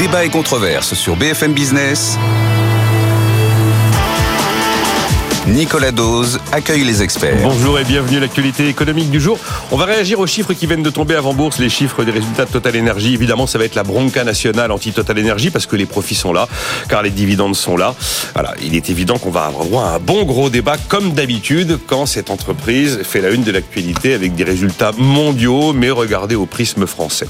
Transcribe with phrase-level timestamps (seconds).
[0.00, 2.18] Débat et controverse sur BFM Business.
[5.50, 7.36] Nicolas Dose accueille les experts.
[7.42, 9.36] Bonjour et bienvenue à l'actualité économique du jour.
[9.72, 12.44] On va réagir aux chiffres qui viennent de tomber avant bourse, les chiffres des résultats
[12.44, 13.14] de Total Energy.
[13.14, 16.48] Évidemment, ça va être la bronca nationale anti-Total Energy parce que les profits sont là,
[16.88, 17.96] car les dividendes sont là.
[18.34, 22.30] Voilà, il est évident qu'on va avoir un bon gros débat comme d'habitude quand cette
[22.30, 27.26] entreprise fait la une de l'actualité avec des résultats mondiaux, mais regardez au prisme français.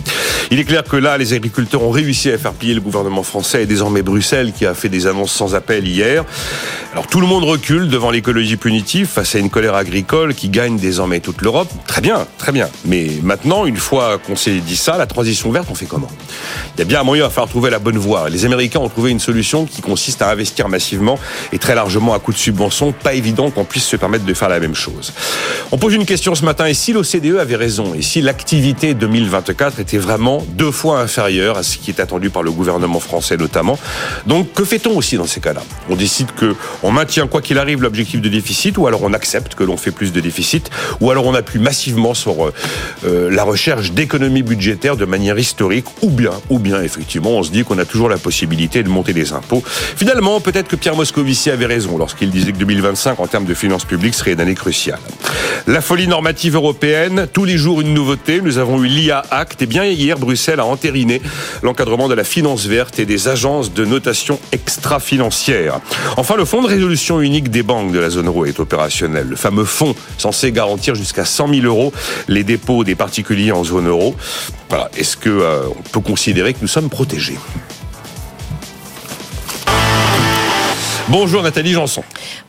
[0.51, 3.63] Il est clair que là, les agriculteurs ont réussi à faire plier le gouvernement français
[3.63, 6.25] et désormais Bruxelles qui a fait des annonces sans appel hier.
[6.93, 10.77] Alors tout le monde recule devant l'écologie punitive face à une colère agricole qui gagne
[10.77, 11.69] désormais toute l'Europe.
[11.87, 12.69] Très bien, très bien.
[12.85, 16.11] Mais maintenant, une fois qu'on s'est dit ça, la transition verte, on fait comment?
[16.77, 18.29] Il y a bien un moyen à faire trouver la bonne voie.
[18.29, 21.19] Les Américains ont trouvé une solution qui consiste à investir massivement
[21.53, 22.93] et très largement à coup de subventions.
[22.93, 25.13] Pas évident qu'on puisse se permettre de faire la même chose.
[25.73, 26.67] On pose une question ce matin.
[26.67, 31.63] Et si l'OCDE avait raison Et si l'activité 2024 était vraiment deux fois inférieure à
[31.63, 33.79] ce qui est attendu par le gouvernement français notamment?
[34.27, 35.63] Donc, que fait-on aussi dans ces cas-là?
[35.89, 39.55] On décide que on maintient quoi qu'il arrive l'objectif de déficit, ou alors on accepte
[39.55, 40.71] que l'on fait plus de déficit,
[41.01, 42.55] ou alors on appuie massivement sur euh,
[43.05, 47.51] euh, la recherche d'économies budgétaires de manière historique, ou bien, ou bien effectivement, on se
[47.51, 49.63] dit qu'on a toujours la possibilité de monter les impôts.
[49.67, 53.85] Finalement, peut-être que Pierre Moscovici avait raison lorsqu'il disait que 2025 en termes de finances
[53.85, 55.01] publiques serait une année cruciale.
[55.67, 58.41] La folie normative européenne, tous les jours une nouveauté.
[58.41, 61.21] Nous avons eu l'IA Act, et bien hier Bruxelles a entériné
[61.63, 65.81] l'encadrement de la finance verte et des agences de notation extra-financière.
[66.17, 69.29] Enfin, le fonds de résolution unique des banques de la zone euro est opérationnel.
[69.29, 71.93] Le fameux fonds censé garantir jusqu'à 100 000 euros
[72.29, 74.15] les dépôts des particuliers en zone euro.
[74.97, 77.39] Est-ce que euh, peut considérer que nous sommes protégés?
[81.11, 82.05] Bonjour Nathalie Janson.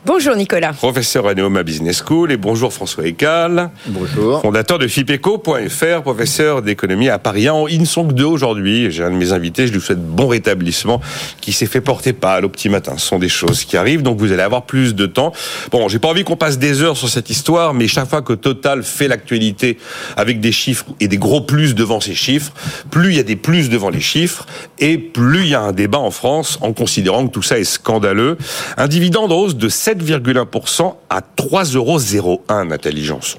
[0.06, 0.72] Bonjour Nicolas.
[0.72, 3.70] Professeur à Neoma Business School et bonjour François Ecal.
[3.88, 4.40] Bonjour.
[4.40, 7.48] Fondateur de FIPECO.fr, professeur d'économie à Paris.
[7.70, 8.88] Ils ne sont que deux aujourd'hui.
[8.92, 11.00] J'ai un de mes invités, je lui souhaite bon rétablissement,
[11.40, 12.92] qui s'est fait porter pâle au petit matin.
[12.98, 15.32] Ce sont des choses qui arrivent, donc vous allez avoir plus de temps.
[15.72, 18.32] Bon, j'ai pas envie qu'on passe des heures sur cette histoire, mais chaque fois que
[18.32, 19.76] Total fait l'actualité
[20.16, 22.52] avec des chiffres et des gros plus devant ces chiffres,
[22.92, 24.46] plus il y a des plus devant les chiffres,
[24.78, 27.64] et plus il y a un débat en France en considérant que tout ça est
[27.64, 28.38] scandaleux.
[28.76, 33.38] Un dividende hausse de 7 7,1% à 3,01 euros, Nathalie Janson.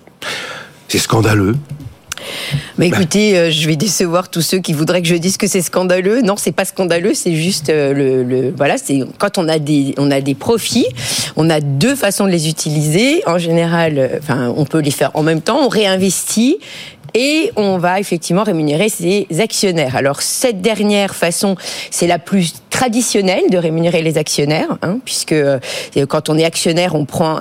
[0.88, 1.56] C'est scandaleux.
[2.78, 5.62] Mais écoutez, euh, je vais décevoir tous ceux qui voudraient que je dise que c'est
[5.62, 6.22] scandaleux.
[6.22, 10.09] Non, c'est pas scandaleux, c'est juste euh, le, voilà, c'est quand on a des on
[10.09, 10.88] a des profits,
[11.35, 13.23] on a deux façons de les utiliser.
[13.28, 16.59] En général, euh, enfin, on peut les faire en même temps, on réinvestit
[17.13, 19.96] et on va effectivement rémunérer ses actionnaires.
[19.96, 21.56] Alors cette dernière façon,
[21.91, 25.59] c'est la plus traditionnelle de rémunérer les actionnaires, hein, puisque euh,
[26.09, 27.39] quand on est actionnaire, on prend,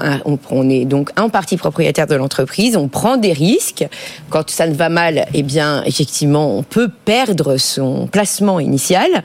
[0.51, 3.87] on, est donc un parti propriétaire de l'entreprise, on prend des risques.
[4.29, 9.23] Quand ça ne va mal, eh bien effectivement, on peut perdre son placement initial,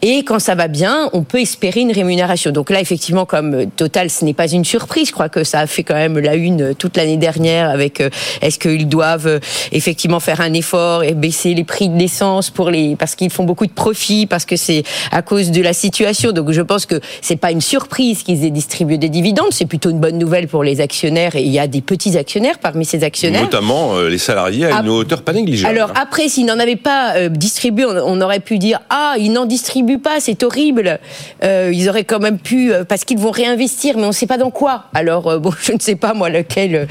[0.00, 2.52] et quand ça va bien, on peut espérer une rémunération.
[2.52, 5.08] Donc là, effectivement, comme Total, ce n'est pas une surprise.
[5.08, 8.10] Je crois que ça a fait quand même la une toute l'année dernière avec euh,
[8.42, 9.40] est-ce qu'ils doivent
[9.72, 13.30] effectivement effectivement faire un effort et baisser les prix de l'essence pour les parce qu'ils
[13.30, 16.32] font beaucoup de profits parce que c'est à cause de la situation.
[16.32, 19.90] Donc je pense que c'est pas une surprise qu'ils aient distribué des dividendes, c'est plutôt
[19.90, 23.04] une bonne nouvelle pour les actionnaires et il y a des petits actionnaires parmi ces
[23.04, 23.42] actionnaires.
[23.42, 25.76] Notamment euh, les salariés à une hauteur pas négligeable.
[25.76, 29.46] Alors après s'ils n'en avaient pas euh, distribué, on, aurait pu dire ah ils n'en
[29.46, 30.98] distribuent pas, c'est horrible.
[31.44, 34.38] Euh, ils auraient quand même pu parce qu'ils vont réinvestir, mais on ne sait pas
[34.38, 34.84] dans quoi.
[34.94, 36.88] Alors bon je ne sais pas moi lequel.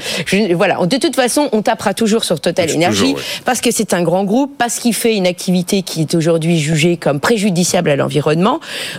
[0.54, 3.14] voilà de toute façon on tapera toujours sur Total Energy
[3.44, 6.96] parce que c'est un grand groupe, parce qu'il fait une activité qui est aujourd'hui jugée
[6.96, 8.47] comme préjudiciable à l'environnement.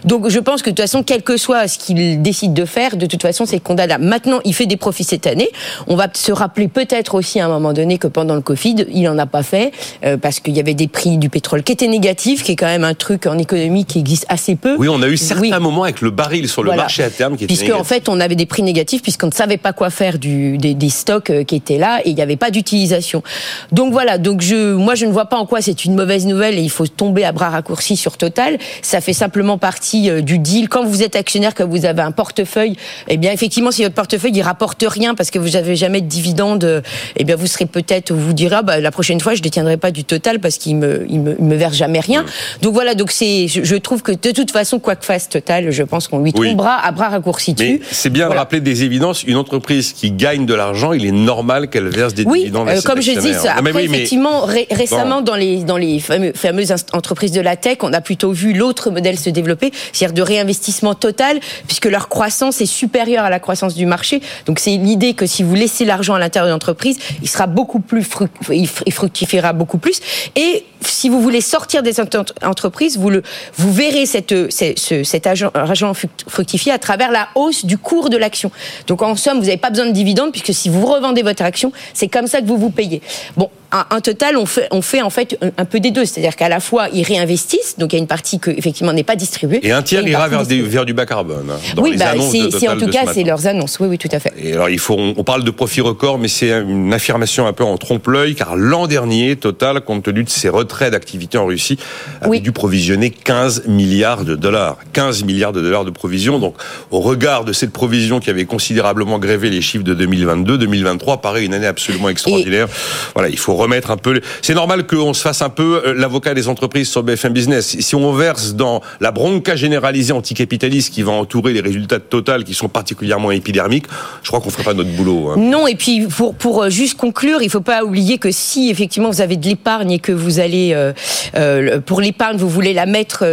[0.06, 2.98] Donc je pense que de toute façon, quel que soit ce qu'il décide de faire,
[2.98, 4.04] de toute façon, c'est condamnable.
[4.04, 5.50] Maintenant, il fait des profits cette année.
[5.88, 9.04] On va se rappeler peut-être aussi à un moment donné que pendant le Covid, il
[9.04, 9.72] n'en a pas fait
[10.06, 12.68] euh, parce qu'il y avait des prix du pétrole qui étaient négatifs, qui est quand
[12.68, 14.76] même un truc en économie qui existe assez peu.
[14.78, 17.46] Oui, on a eu certains moments avec le baril sur le marché à terme qui
[17.46, 20.20] était Puisque en fait, on avait des prix négatifs puisqu'on ne savait pas quoi faire
[20.20, 23.24] du, des, des stocks euh, qui étaient là et il n'y avait pas d'utilisation.
[23.72, 26.58] Donc voilà, donc je, moi je ne vois pas en quoi c'est une mauvaise nouvelle
[26.58, 28.58] et il faut tomber à bras raccourcis sur Total.
[28.82, 30.70] Ça fait simplement partie euh, du deal.
[30.70, 32.76] Quand vous êtes actionnaire, que vous avez un portefeuille,
[33.08, 36.08] eh bien effectivement si votre portefeuille il rapporte rien parce que vous n'avez jamais de
[36.08, 36.84] dividendes,
[37.16, 39.92] eh bien vous serez peut-être, vous direz ah, bah, la prochaine fois je détiendrai pas
[39.92, 42.26] du Total parce qu'il me, il me, me verse jamais rien.
[42.62, 45.84] Donc voilà, donc c'est, je, trouve que de toute façon quoi que fasse Total, je
[45.84, 47.56] pense qu'on lui tombera à bras raccourcis.
[47.92, 49.24] C'est bien de rappeler des évidences.
[49.24, 52.68] Une entreprise qui gagne de l'argent, il est normal qu'elle verse des dividendes.
[52.68, 54.42] Oui, euh, comme je dis, ça, après, effectivement,
[54.72, 58.90] récemment, dans les, dans les fameuses entreprises de la tech, on a plutôt vu l'autre
[58.90, 63.76] modèle se développer, c'est-à-dire de réinvestissement total, puisque leur croissance est supérieure à la croissance
[63.76, 64.22] du marché.
[64.46, 67.80] Donc c'est l'idée que si vous laissez l'argent à l'intérieur de l'entreprise, il sera beaucoup
[67.80, 68.06] plus
[68.52, 70.00] il fructifiera beaucoup plus.
[70.36, 71.96] Et si vous voulez sortir des
[72.44, 73.24] entreprises, vous, le,
[73.56, 75.94] vous verrez cette, cet argent
[76.28, 78.52] fructifier à travers la hausse du cours de l'action.
[78.88, 81.72] Donc en somme, vous n'avez pas besoin de dividendes puisque si vous revendez votre action,
[81.94, 83.02] c'est comme ça que vous vous payez.
[83.36, 86.50] Bon, un, total, on fait, on fait en fait un, peu des deux, c'est-à-dire qu'à
[86.50, 89.16] la fois ils réinvestissent, donc il y a une partie qui effectivement n'est pas
[89.64, 91.52] Et un tiers ira vers, vers, du bas carbone.
[91.78, 93.80] Oui, bah, en tout cas c'est leurs annonces.
[93.80, 94.34] Oui, oui, tout à fait.
[94.38, 97.64] Et alors il faut, on, parle de profit record, mais c'est une affirmation un peu
[97.64, 101.78] en trompe-l'œil, car l'an dernier, Total, compte tenu de ses retraits d'activité en Russie,
[102.22, 104.78] a dû provisionner 15 milliards de dollars.
[104.94, 106.40] 15 milliards de dollars de provisions.
[106.40, 106.56] Donc
[106.92, 111.46] au regard de cette provision qui avait considérablement grévé les chiffres de 2022, 2023 paraît
[111.46, 112.68] une année absolument extraordinaire.
[113.14, 114.22] Voilà, il faut remettre un peu.
[114.42, 117.78] C'est normal qu'on se fasse un peu euh, l'avocat des entreprises sur BFM Business.
[117.80, 122.44] Si on verse dans la bronca généralisée anticapitaliste qui va entourer les résultats de Total,
[122.44, 123.86] qui sont particulièrement épidermiques,
[124.24, 125.30] je crois qu'on ferait pas notre boulot.
[125.30, 125.36] Hein.
[125.38, 129.10] Non, et puis pour pour euh, juste conclure, il faut pas oublier que si effectivement
[129.10, 133.26] vous avez de l'épargne et que vous allez euh, pour l'épargne, vous voulez la mettre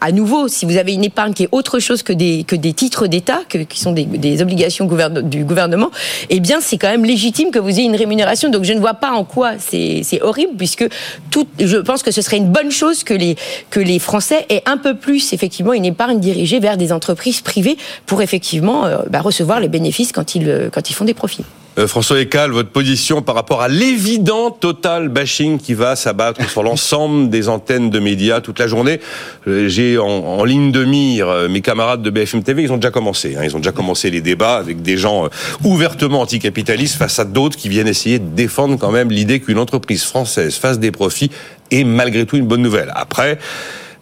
[0.00, 0.48] à nouveau.
[0.48, 3.40] Si vous avez une épargne qui est autre chose que des que des titres d'État,
[3.48, 4.86] qui sont des, des obligations
[5.22, 5.90] du gouvernement,
[6.30, 8.50] eh bien c'est quand même légitime que vous ayez une rémunération.
[8.50, 10.86] Donc je ne vois pas en quoi c'est horrible puisque
[11.30, 13.36] tout, je pense que ce serait une bonne chose que les,
[13.70, 17.76] que les Français aient un peu plus effectivement une épargne dirigée vers des entreprises privées
[18.06, 21.44] pour effectivement euh, bah, recevoir les bénéfices quand ils, quand ils font des profits.
[21.78, 26.62] Euh, François Ecal, votre position par rapport à l'évident total bashing qui va s'abattre sur
[26.62, 29.00] l'ensemble des antennes de médias toute la journée?
[29.46, 32.90] Euh, j'ai en, ligne de mire euh, mes camarades de BFM TV, ils ont déjà
[32.90, 33.36] commencé.
[33.36, 33.42] Hein.
[33.44, 35.28] ils ont déjà commencé les débats avec des gens
[35.62, 40.02] ouvertement anticapitalistes face à d'autres qui viennent essayer de défendre quand même l'idée qu'une entreprise
[40.02, 41.30] française fasse des profits
[41.70, 42.92] est malgré tout une bonne nouvelle.
[42.96, 43.38] Après,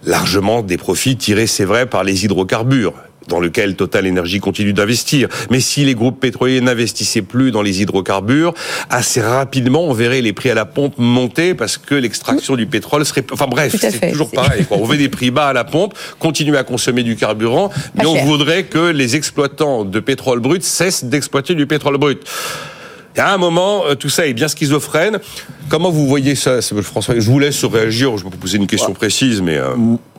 [0.06, 2.94] largement des profits tirés, c'est vrai, par les hydrocarbures
[3.28, 5.28] dans lequel Total Energy continue d'investir.
[5.50, 8.54] Mais si les groupes pétroliers n'investissaient plus dans les hydrocarbures,
[8.88, 13.04] assez rapidement, on verrait les prix à la pompe monter parce que l'extraction du pétrole
[13.04, 13.24] serait...
[13.32, 14.64] Enfin bref, c'est toujours pareil.
[14.70, 18.24] On veut des prix bas à la pompe, continuer à consommer du carburant, mais on
[18.24, 22.22] voudrait que les exploitants de pétrole brut cessent d'exploiter du pétrole brut.
[23.16, 25.18] Il y a un moment, euh, tout ça est bien schizophrène.
[25.70, 27.18] Comment vous voyez ça, François?
[27.18, 28.16] Je vous laisse réagir.
[28.18, 29.70] Je vais vous poser une question précise, mais euh,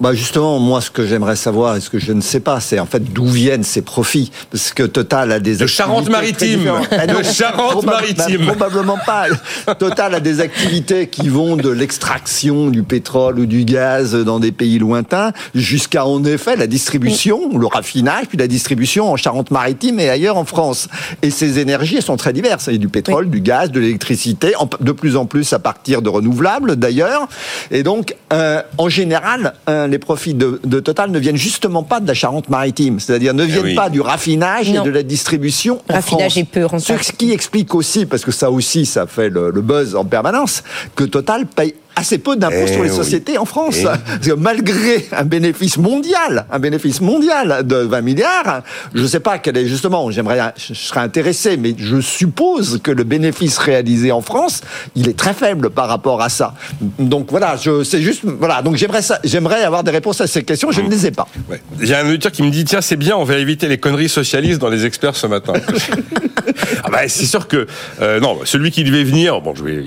[0.01, 2.79] bah justement, moi, ce que j'aimerais savoir et ce que je ne sais pas, c'est
[2.79, 8.47] en fait d'où viennent ces profits, parce que Total a des de Charente-Maritime, de Charente-Maritime,
[8.47, 9.27] probablement pas.
[9.79, 14.51] Total a des activités qui vont de l'extraction du pétrole ou du gaz dans des
[14.51, 20.09] pays lointains jusqu'à en effet la distribution, le raffinage, puis la distribution en Charente-Maritime et
[20.09, 20.89] ailleurs en France.
[21.21, 25.15] Et ces énergies elles sont très diverses du pétrole, du gaz, de l'électricité, de plus
[25.15, 27.27] en plus à partir de renouvelables d'ailleurs.
[27.71, 32.07] Et donc, euh, en général, euh, les profits de, Total ne viennent justement pas de
[32.07, 35.81] la Charente-Maritime, c'est-à-dire ne eh viennent pas du raffinage et de la distribution.
[35.89, 37.03] Le raffinage est peu rentable.
[37.03, 40.63] Ce qui explique aussi, parce que ça aussi, ça fait le, le buzz en permanence,
[40.95, 43.77] que Total paye assez peu d'impôts sur les eh sociétés en France.
[43.79, 48.61] Eh Parce que malgré un bénéfice mondial, un bénéfice mondial de 20 milliards,
[48.93, 52.91] je ne sais pas quel est justement, j'aimerais, je serais intéressé, mais je suppose que
[52.91, 54.61] le bénéfice réalisé en France,
[54.95, 56.53] il est très faible par rapport à ça.
[56.99, 60.43] Donc voilà, je, c'est juste, voilà, donc j'aimerais ça, j'aimerais avoir des réponses à ces
[60.43, 61.27] questions, je ne les ai pas.
[61.49, 61.61] Ouais.
[61.81, 63.79] Il y a un auditeur qui me dit, tiens, c'est bien, on va éviter les
[63.79, 65.53] conneries socialistes dans les experts ce matin.
[66.83, 67.65] ah bah, c'est sûr que,
[68.01, 69.83] euh, non, celui qui devait venir, bon, je vais,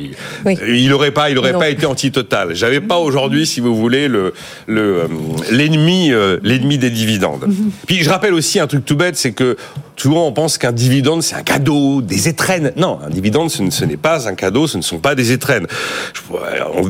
[0.67, 2.55] il aurait pas, il aurait pas été anti total.
[2.55, 4.33] J'avais pas aujourd'hui, si vous voulez, le
[4.69, 5.07] euh,
[5.51, 7.47] l'ennemi euh, l'ennemi des dividendes.
[7.87, 9.57] Puis je rappelle aussi un truc tout bête, c'est que
[10.01, 12.73] souvent on pense qu'un dividende c'est un cadeau, des étrennes.
[12.77, 15.67] Non, un dividende ce, n'est pas un cadeau, ce ne sont pas des étrennes.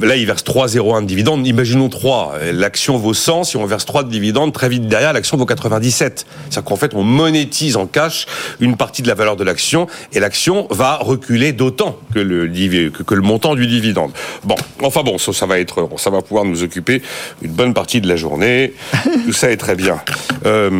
[0.02, 1.46] Là, il verse 3,01 de dividendes.
[1.46, 2.34] Imaginons 3.
[2.52, 3.44] L'action vaut 100.
[3.44, 6.26] Si on verse 3 de dividendes, très vite derrière, l'action vaut 97.
[6.48, 8.26] C'est-à-dire qu'en fait, on monétise en cash
[8.60, 13.54] une partie de la valeur de l'action et l'action va reculer d'autant que le, montant
[13.54, 14.12] du dividende.
[14.44, 17.02] Bon, enfin bon, ça, va être, ça va pouvoir nous occuper
[17.42, 18.72] une bonne partie de la journée.
[19.24, 20.00] Tout ça est très bien.
[20.46, 20.70] Euh,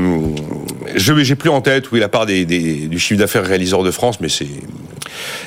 [0.94, 4.46] je j'ai plus en tête oui la du chiffre d'affaires réaliseur de France, mais c'est.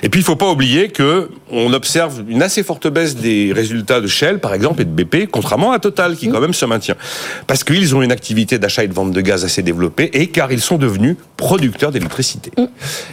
[0.02, 4.02] Et puis il faut pas oublier que on observe une assez forte baisse des résultats
[4.02, 6.96] de Shell, par exemple, et de BP, contrairement à Total, qui quand même se maintient,
[7.48, 10.52] parce qu'ils ont une activité d'achat et de vente de gaz assez développée, et car
[10.52, 12.52] ils sont devenus producteurs d'électricité.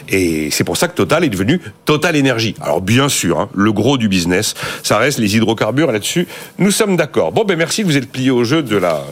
[0.09, 2.55] Et c'est pour ça que Total est devenu Total Énergie.
[2.61, 6.27] Alors bien sûr, hein, le gros du business, ça reste les hydrocarbures là-dessus.
[6.59, 7.33] Nous sommes d'accord.
[7.33, 9.03] Bon, ben merci, vous êtes plié au jeu de la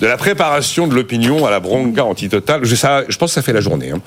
[0.00, 2.64] de la préparation de l'opinion à la bronca anti-Total.
[2.64, 3.90] Je, pense que ça fait la journée.
[3.90, 4.00] Hein.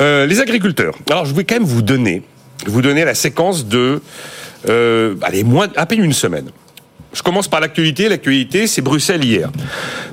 [0.00, 0.94] Euh, les agriculteurs.
[1.10, 2.22] Alors, je vais quand même vous donner,
[2.66, 4.00] vous donner la séquence de,
[4.68, 6.50] euh, allez, moins, à peine une semaine.
[7.12, 8.08] Je commence par l'actualité.
[8.08, 9.50] L'actualité, c'est Bruxelles hier.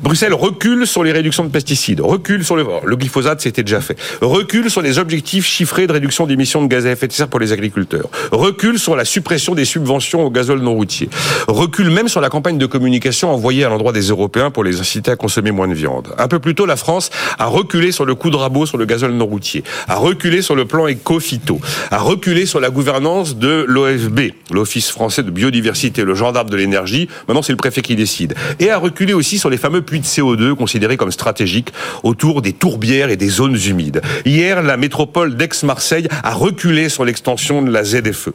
[0.02, 4.70] Bruxelles recule sur les réductions de pesticides, recule sur le, glyphosate, c'était déjà fait, recule
[4.70, 7.54] sur les objectifs chiffrés de réduction d'émissions de gaz à effet de serre pour les
[7.54, 11.10] agriculteurs, recule sur la suppression des subventions au gazole non routier,
[11.48, 15.12] recule même sur la campagne de communication envoyée à l'endroit des Européens pour les inciter
[15.12, 16.14] à consommer moins de viande.
[16.18, 17.10] Un peu plus tôt, la France
[17.40, 20.56] a reculé sur le coup de rabot sur le gazole non routier, a reculé sur
[20.56, 21.60] le plan éco-phyto,
[21.90, 26.85] a reculé sur la gouvernance de l'OFB, l'Office français de biodiversité, le gendarme de l'énergie.
[27.28, 28.36] Maintenant, c'est le préfet qui décide.
[28.60, 31.70] Et a reculé aussi sur les fameux puits de CO2 considérés comme stratégiques
[32.04, 34.02] autour des tourbières et des zones humides.
[34.26, 38.30] Hier, la métropole d'Aix-Marseille a reculé sur l'extension de la ZFE.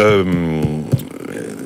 [0.00, 0.24] Euh,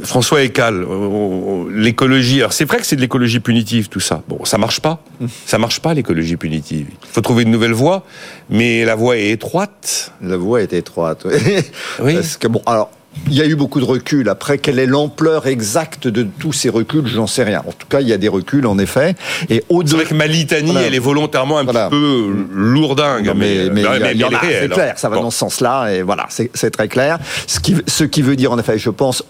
[0.04, 2.38] François Ecal, euh, l'écologie.
[2.40, 4.22] Alors c'est vrai que c'est de l'écologie punitive tout ça.
[4.28, 5.02] Bon, ça marche pas.
[5.46, 6.86] Ça marche pas l'écologie punitive.
[6.90, 8.04] Il faut trouver une nouvelle voie,
[8.48, 10.12] mais la voie est étroite.
[10.22, 11.26] La voie est étroite.
[12.00, 12.14] Oui.
[12.14, 12.90] Parce que bon, alors
[13.26, 14.28] il y a eu beaucoup de recul.
[14.28, 17.06] Après, quelle est l'ampleur exacte de tous ces reculs?
[17.06, 17.62] J'en sais rien.
[17.66, 19.14] En tout cas, il y a des reculs, en effet.
[19.50, 23.32] Et C'est vrai que ma litanie, elle est volontairement un petit peu lourdingue.
[23.36, 23.82] mais, mais,
[24.12, 25.88] il y, en a, c'est clair, ça va dans ce sens-là.
[25.92, 27.18] Et voilà, c'est très clair.
[27.46, 29.24] Ce qui, ce qui veut dire, en effet, je pense,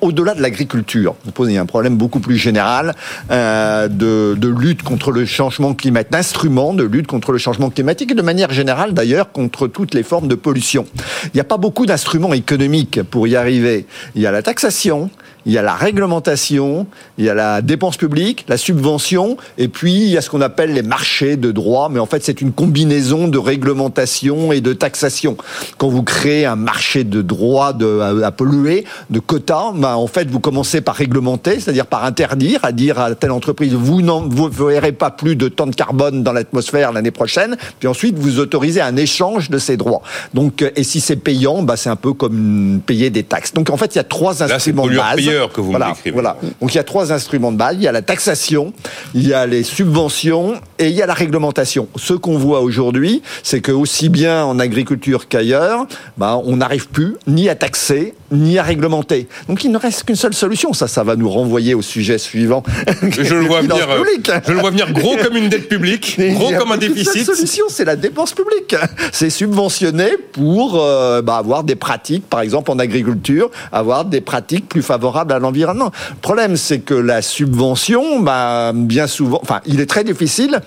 [0.00, 2.94] au-delà de l'agriculture, vous posez un problème beaucoup plus général
[3.30, 8.12] euh, de, de, lutte contre le changement climatique, d'instruments de lutte contre le changement climatique
[8.12, 10.86] et de manière générale d'ailleurs contre toutes les formes de pollution.
[11.26, 13.86] Il n'y a pas beaucoup d'instruments économiques pour y arriver.
[14.14, 15.10] Il y a la taxation,
[15.46, 16.86] il y a la réglementation,
[17.18, 20.40] il y a la dépense publique, la subvention, et puis il y a ce qu'on
[20.40, 24.72] appelle les marchés de droit, mais en fait c'est une combinaison de réglementation et de
[24.72, 25.36] taxation.
[25.78, 30.30] Quand vous créez un marché de droit de, à, polluer, de quotas, ben, en fait
[30.30, 34.92] vous commencez par réglementer, c'est-à-dire par interdire, à dire à telle entreprise vous ne verrez
[34.92, 38.96] pas plus de temps de carbone dans l'atmosphère l'année prochaine, puis ensuite vous autorisez un
[38.96, 40.02] échange de ces droits.
[40.34, 43.52] Donc, et si c'est payant, ben, c'est un peu comme payer des taxes.
[43.54, 46.36] Donc en fait il y a trois instruments de base que vous voilà, Voilà.
[46.60, 47.76] Donc il y a trois instruments de base.
[47.76, 48.72] Il y a la taxation,
[49.14, 51.88] il y a les subventions et il y a la réglementation.
[51.96, 55.86] Ce qu'on voit aujourd'hui, c'est que aussi bien en agriculture qu'ailleurs,
[56.16, 59.28] bah, on n'arrive plus ni à taxer ni à réglementer.
[59.48, 60.72] Donc il ne reste qu'une seule solution.
[60.72, 62.62] Ça, ça va nous renvoyer au sujet suivant.
[63.02, 63.88] Je le vois venir.
[63.88, 64.04] Euh,
[64.46, 67.28] je le vois venir gros comme une dette publique, gros comme un déficit.
[67.28, 68.74] La solution, c'est la dépense publique.
[69.12, 74.68] C'est subventionner pour euh, bah, avoir des pratiques, par exemple en agriculture, avoir des pratiques
[74.68, 75.92] plus favorables à l'environnement.
[76.10, 80.60] Le problème, c'est que la subvention, bah, bien souvent, enfin, il est très difficile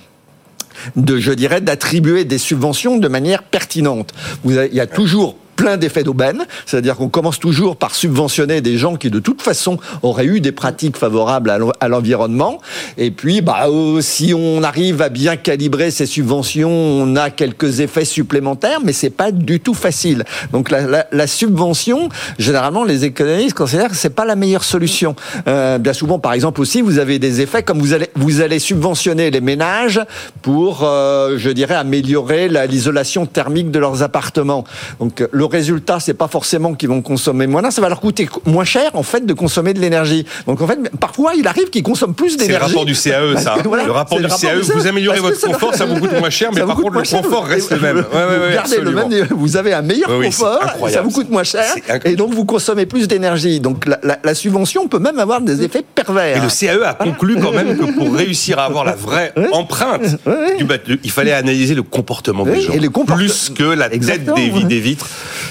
[0.96, 4.14] de, je dirais, d'attribuer des subventions de manière pertinente.
[4.46, 8.96] il y a toujours plein d'effets d'aubaine, c'est-à-dire qu'on commence toujours par subventionner des gens
[8.96, 12.60] qui de toute façon auraient eu des pratiques favorables à l'environnement,
[12.98, 17.80] et puis bah, euh, si on arrive à bien calibrer ces subventions, on a quelques
[17.80, 20.24] effets supplémentaires, mais c'est pas du tout facile.
[20.52, 25.16] Donc la, la, subvention, généralement les économistes considèrent que c'est pas la meilleure solution.
[25.48, 28.60] Euh, bien souvent, par exemple aussi, vous avez des effets comme vous allez vous allez
[28.60, 30.02] subventionner les ménages
[30.42, 34.64] pour, euh, je dirais, améliorer l'isolation thermique de leurs appartements.
[35.46, 38.92] Le résultat, c'est pas forcément qu'ils vont consommer moins, ça va leur coûter moins cher
[38.94, 40.25] en fait de consommer de l'énergie.
[40.48, 42.54] Donc en fait, parfois il arrive qu'ils consomment plus d'énergie.
[42.54, 43.56] C'est le rapport du CAE, ça.
[43.64, 46.75] le rapport du CAE, vous améliorez votre confort, ça vous coûte moins cher, mais par
[46.75, 48.04] contre le confort reste le même.
[48.84, 49.28] le même.
[49.32, 50.60] Vous avez un meilleur confort,
[50.90, 53.60] ça vous coûte moins cher, et donc vous consommez plus d'énergie.
[53.60, 56.38] Donc la, subvention peut même avoir des effets pervers.
[56.38, 60.18] Et le CAE a conclu quand même que pour réussir à avoir la vraie empreinte
[61.04, 62.74] il fallait analyser le comportement des gens,
[63.06, 65.08] plus que la tête des vitres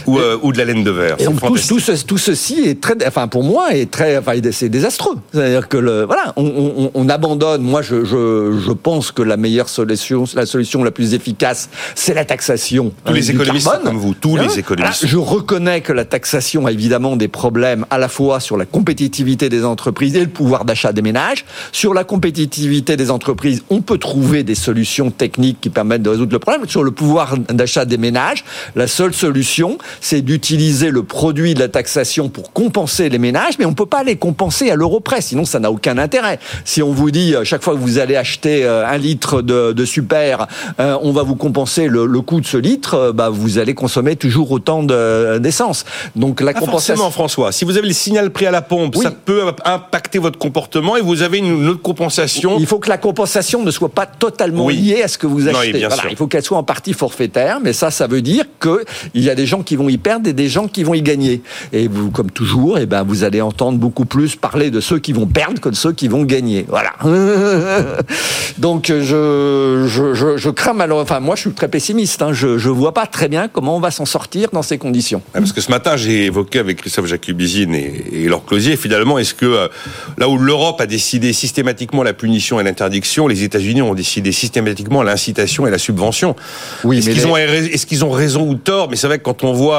[0.07, 1.17] ou, euh, ou de la laine de verre.
[1.19, 5.17] Et tout, tout, ceci est très, enfin pour moi, est très, enfin c'est désastreux.
[5.33, 7.63] C'est-à-dire que le, voilà, on, on, abandonne.
[7.63, 12.15] Moi, je, je, je, pense que la meilleure solution, la solution la plus efficace, c'est
[12.15, 12.93] la taxation.
[13.05, 15.07] Tous les économistes comme vous, tous les économistes.
[15.07, 19.49] je reconnais que la taxation a évidemment des problèmes à la fois sur la compétitivité
[19.49, 21.45] des entreprises et le pouvoir d'achat des ménages.
[21.73, 26.33] Sur la compétitivité des entreprises, on peut trouver des solutions techniques qui permettent de résoudre
[26.33, 26.69] le problème.
[26.69, 28.45] Sur le pouvoir d'achat des ménages,
[28.75, 33.65] la seule solution, c'est d'utiliser le produit de la taxation pour compenser les ménages, mais
[33.65, 36.39] on ne peut pas les compenser à l'euro près, sinon ça n'a aucun intérêt.
[36.65, 39.85] Si on vous dit, euh, chaque fois que vous allez acheter euh, un litre de,
[39.85, 40.47] super,
[40.81, 44.51] euh, on va vous compenser le, coût de ce litre, bah, vous allez consommer toujours
[44.51, 45.85] autant d'essence.
[46.17, 46.95] Donc la compensation...
[46.95, 47.53] Forcément, François.
[47.53, 51.01] Si vous avez le signal prix à la pompe, ça peut impacter votre comportement et
[51.01, 52.57] vous avez une autre compensation.
[52.59, 55.87] Il faut que la compensation ne soit pas totalement liée à ce que vous achetez.
[56.11, 59.35] il faut qu'elle soit en partie forfaitaire, mais ça, ça veut dire qu'il y a
[59.35, 61.43] des gens qui qui vont y perdre et des gens qui vont y gagner.
[61.73, 65.13] Et vous, comme toujours, eh ben, vous allez entendre beaucoup plus parler de ceux qui
[65.13, 66.65] vont perdre que de ceux qui vont gagner.
[66.69, 66.93] Voilà.
[68.59, 70.95] Donc, je, je, je, je crains malheureusement.
[71.05, 72.23] Enfin, moi, je suis très pessimiste.
[72.23, 72.33] Hein.
[72.33, 75.23] Je ne vois pas très bien comment on va s'en sortir dans ces conditions.
[75.33, 79.35] Parce que ce matin, j'ai évoqué avec Christophe Jacubizine et, et Laure Closier, finalement, est-ce
[79.35, 79.69] que euh,
[80.19, 85.03] là où l'Europe a décidé systématiquement la punition et l'interdiction, les États-Unis ont décidé systématiquement
[85.03, 86.37] l'incitation et la subvention?
[86.85, 88.89] Oui, Est-ce qu'ils les- ont, est-ce qu'ils ont raison ou tort?
[88.89, 89.74] Mais c'est vrai que quand on voit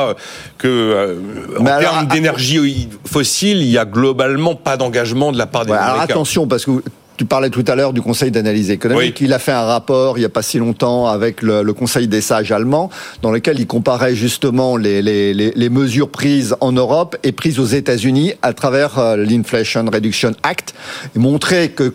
[0.58, 1.16] que euh,
[1.60, 5.66] en alors, termes à- d'énergie fossile, il y a globalement pas d'engagement de la part
[5.66, 6.82] des Ouais, alors attention, parce que vous-
[7.18, 9.16] tu parlais tout à l'heure du Conseil d'analyse économique.
[9.22, 9.26] Oui.
[9.28, 12.10] Il a fait un rapport il n'y a pas si longtemps avec le, le Conseil
[12.10, 12.90] des sages allemands,
[13.22, 17.58] dans lequel il comparait justement les, les, les, les mesures prises en Europe et prises
[17.58, 20.76] aux États-Unis à travers euh, l'Inflation Reduction Act,
[21.16, 21.94] et montrait que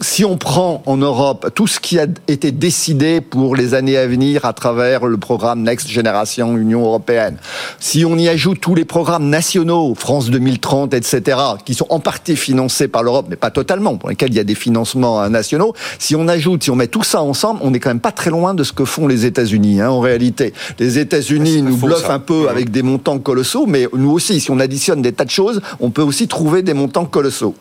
[0.00, 4.06] si on prend en Europe tout ce qui a été décidé pour les années à
[4.06, 7.36] venir à travers le programme Next Generation Union Européenne,
[7.80, 12.36] si on y ajoute tous les programmes nationaux, France 2030, etc., qui sont en partie
[12.36, 15.74] financés par l'Europe, mais pas totalement, pour lesquels il y a des financements euh, nationaux,
[15.98, 18.30] si on ajoute, si on met tout ça ensemble, on n'est quand même pas très
[18.30, 20.54] loin de ce que font les États-Unis, hein, en réalité.
[20.78, 22.14] Les États-Unis pas nous bluffent ça.
[22.14, 25.30] un peu avec des montants colossaux, mais nous aussi, si on additionne des tas de
[25.30, 27.54] choses, on peut aussi trouver des montants colossaux.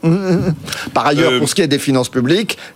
[0.94, 2.23] Par ailleurs, Euh, pour ce qui est des finances publiques,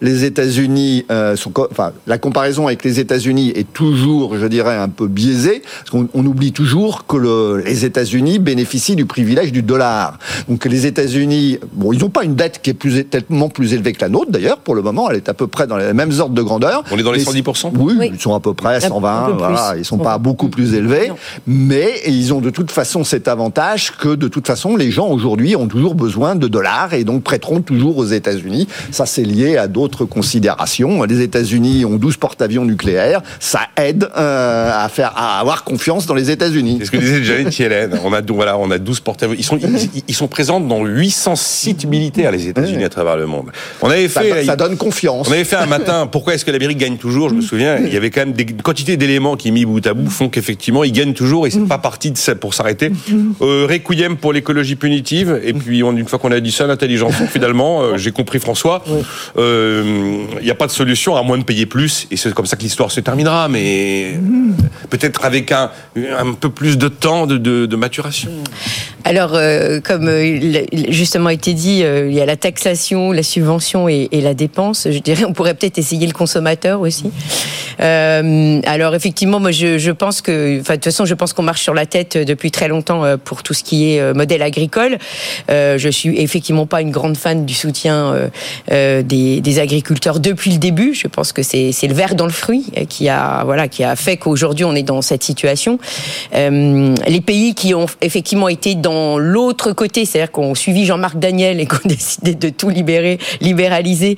[0.01, 4.89] les États-Unis euh, sont, enfin, la comparaison avec les États-Unis est toujours, je dirais, un
[4.89, 9.61] peu biaisée, parce qu'on on oublie toujours que le- les États-Unis bénéficient du privilège du
[9.63, 10.17] dollar.
[10.49, 13.93] Donc les États-Unis, bon, ils n'ont pas une dette qui est plus, tellement plus élevée
[13.93, 16.11] que la nôtre, d'ailleurs, pour le moment, elle est à peu près dans les mêmes
[16.19, 16.83] ordres de grandeur.
[16.91, 18.09] On est dans les Mais- 110% Oui, Oui.
[18.13, 19.37] ils sont à peu près un 120, peu plus.
[19.39, 20.19] voilà, ils sont pas 120.
[20.19, 21.15] beaucoup plus élevés, Non.
[21.45, 25.55] mais ils ont de toute façon cet avantage que de toute façon les gens aujourd'hui
[25.55, 28.67] ont toujours besoin de dollars et donc prêteront toujours aux États-Unis.
[28.91, 31.03] Ça c'est lié à d'autres considérations.
[31.03, 36.13] Les États-Unis ont 12 porte-avions nucléaires, ça aide euh, à faire à avoir confiance dans
[36.15, 36.77] les États-Unis.
[36.79, 38.00] C'est ce que disait Janet Yellen.
[38.03, 39.36] On a, voilà, on a 12 porte-avions.
[39.38, 43.27] Ils sont, ils, ils sont présents dans 800 sites militaires, les États-Unis, à travers le
[43.27, 43.51] monde.
[43.82, 45.27] On avait Ça, fait, ça donne confiance.
[45.29, 47.94] on avait fait un matin, pourquoi est-ce que l'Amérique gagne toujours Je me souviens, il
[47.94, 50.84] y avait quand même des une quantité d'éléments qui, mis bout à bout, font qu'effectivement,
[50.86, 52.91] ils gagnent toujours et c'est pas parti de ça pour s'arrêter.
[53.41, 55.39] Euh, requiem pour l'écologie punitive.
[55.44, 58.84] Et puis, on- une fois qu'on a dit ça, l'intelligence, finalement, euh, j'ai compris François,
[59.36, 62.07] il n'y a pas de solution à moins de payer plus.
[62.12, 64.17] Et c'est comme ça que l'histoire se terminera, mais euh,
[64.89, 68.31] peut-être avec un, un peu plus de temps de, de, de maturation.
[69.07, 73.13] Alors, euh, comme euh, il a justement été dit, euh, il y a la taxation,
[73.13, 74.86] la subvention et, et la dépense.
[74.91, 77.10] Je dirais, on pourrait peut-être essayer le consommateur aussi.
[77.79, 81.62] Euh, alors, effectivement, moi, je, je pense que, de toute façon, je pense qu'on marche
[81.62, 84.97] sur la tête depuis très longtemps euh, pour tout ce qui est euh, modèle agricole.
[85.49, 88.27] Euh, je suis effectivement pas une grande fan du soutien euh,
[88.73, 90.93] euh, des, des agriculteurs depuis le début.
[90.93, 93.95] Je pense que c'est le verre dans le fruit euh, qui a, voilà, qui a
[93.95, 95.79] fait qu'aujourd'hui on est dans cette situation.
[96.36, 101.60] Euh, les pays qui ont effectivement été dans l'autre côté, c'est-à-dire qu'on suivi Jean-Marc Daniel
[101.60, 104.15] et qu'on décidé de tout libérer, libéraliser.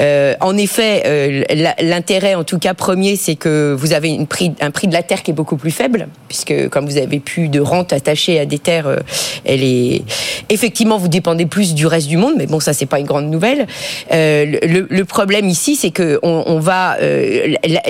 [0.00, 1.44] euh, en effet, euh,
[1.80, 5.02] l'intérêt, en tout cas premier, c'est que vous avez une prix, un prix de la
[5.02, 8.46] terre qui est beaucoup plus faible, puisque comme vous avez plus de rente attachée à
[8.46, 8.98] des terres, euh,
[9.44, 10.02] elle est
[10.48, 13.30] effectivement vous dépendez plus du reste du monde, mais bon ça c'est pas une grande
[13.30, 13.66] nouvelle.
[14.10, 16.96] Le, problème ici, c'est que on, va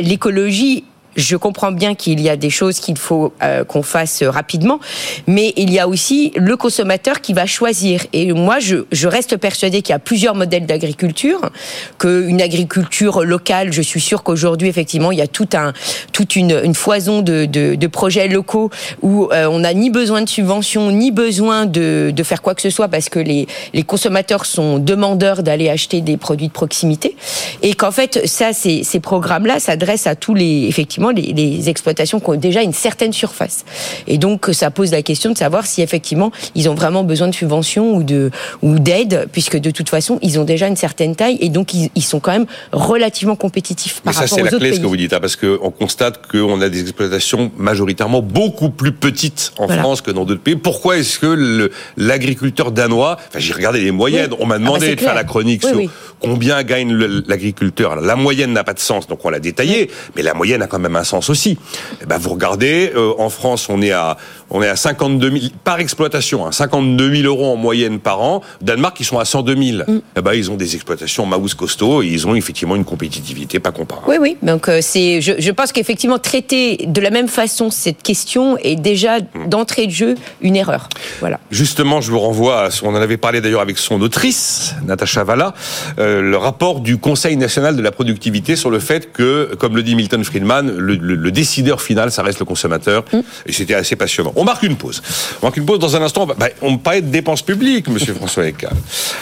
[0.01, 0.85] l'écologie
[1.17, 4.81] je comprends bien qu'il y a des choses qu'il faut euh, qu'on fasse rapidement,
[5.27, 8.07] mais il y a aussi le consommateur qui va choisir.
[8.13, 11.51] Et moi, je, je reste persuadée qu'il y a plusieurs modèles d'agriculture,
[11.99, 15.73] qu'une agriculture locale, je suis sûre qu'aujourd'hui, effectivement, il y a tout un,
[16.13, 18.71] toute une, une foison de, de, de projets locaux
[19.03, 22.63] où euh, on n'a ni besoin de subventions, ni besoin de, de faire quoi que
[22.63, 27.17] ce soit, parce que les, les consommateurs sont demandeurs d'aller acheter des produits de proximité.
[27.63, 32.21] Et qu'en fait, ça, ces, ces programmes-là s'adressent à tous les, effectivement, les, les exploitations
[32.21, 33.65] qui ont déjà une certaine surface.
[34.07, 37.35] Et donc, ça pose la question de savoir si effectivement, ils ont vraiment besoin de
[37.35, 38.31] subventions ou de
[38.63, 41.91] ou d'aide, puisque de toute façon, ils ont déjà une certaine taille et donc ils,
[41.95, 44.87] ils sont quand même relativement compétitifs Mais par ça, rapport c'est la clé, ce que
[44.87, 49.67] vous dites, hein, parce qu'on constate qu'on a des exploitations majoritairement beaucoup plus petites en
[49.67, 49.83] Voilà.
[49.83, 50.57] France que dans d'autres pays.
[50.57, 54.39] Pourquoi est-ce que l'agriculteur danois, enfin, j'ai regardé les moyennes, Oui.
[54.41, 55.91] on m'a Ah bah, demandé de faire la chronique Oui, sur oui.
[56.21, 56.95] combien gagne
[57.27, 57.97] l'agriculteur.
[58.01, 60.79] La moyenne n'a pas de sens, donc on l'a détaillé, mais la moyenne a quand
[60.79, 61.59] même un sens aussi.
[62.01, 64.17] Eh ben, vous regardez, euh, en France, on est à
[64.55, 68.43] on est à 52 000 par exploitation, hein, 52 000 euros en moyenne par an.
[68.61, 69.79] Danemark, ils sont à 102 000.
[69.89, 70.01] Mm.
[70.17, 73.73] Eh ben, ils ont des exploitations maous costauds et ils ont effectivement une compétitivité pas
[73.73, 74.07] comparable.
[74.09, 74.37] Oui, oui.
[74.43, 78.77] Donc euh, c'est, je, je pense qu'effectivement traiter de la même façon cette question est
[78.77, 80.89] déjà d'entrée de jeu une erreur.
[81.21, 81.41] Voilà.
[81.51, 85.25] Justement, je vous renvoie, à, ce- on en avait parlé d'ailleurs avec son autrice, Natacha
[85.25, 85.55] Valla,
[85.99, 89.83] euh, le rapport du Conseil national de la productivité sur le fait que, comme le
[89.83, 93.05] dit Milton Friedman, le, le- le décideur final, ça reste le consommateur.
[93.47, 94.33] Et c'était assez passionnant.
[94.43, 95.01] On marque une pause.
[95.41, 96.27] On marque une pause dans un instant.
[96.27, 98.73] Bah, on parlait de dépenses publiques, monsieur François Ecal.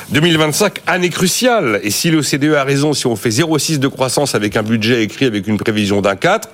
[0.09, 1.79] 2025, année cruciale.
[1.83, 5.27] Et si l'OCDE a raison, si on fait 0,6 de croissance avec un budget écrit
[5.27, 6.49] avec une prévision d'un 4,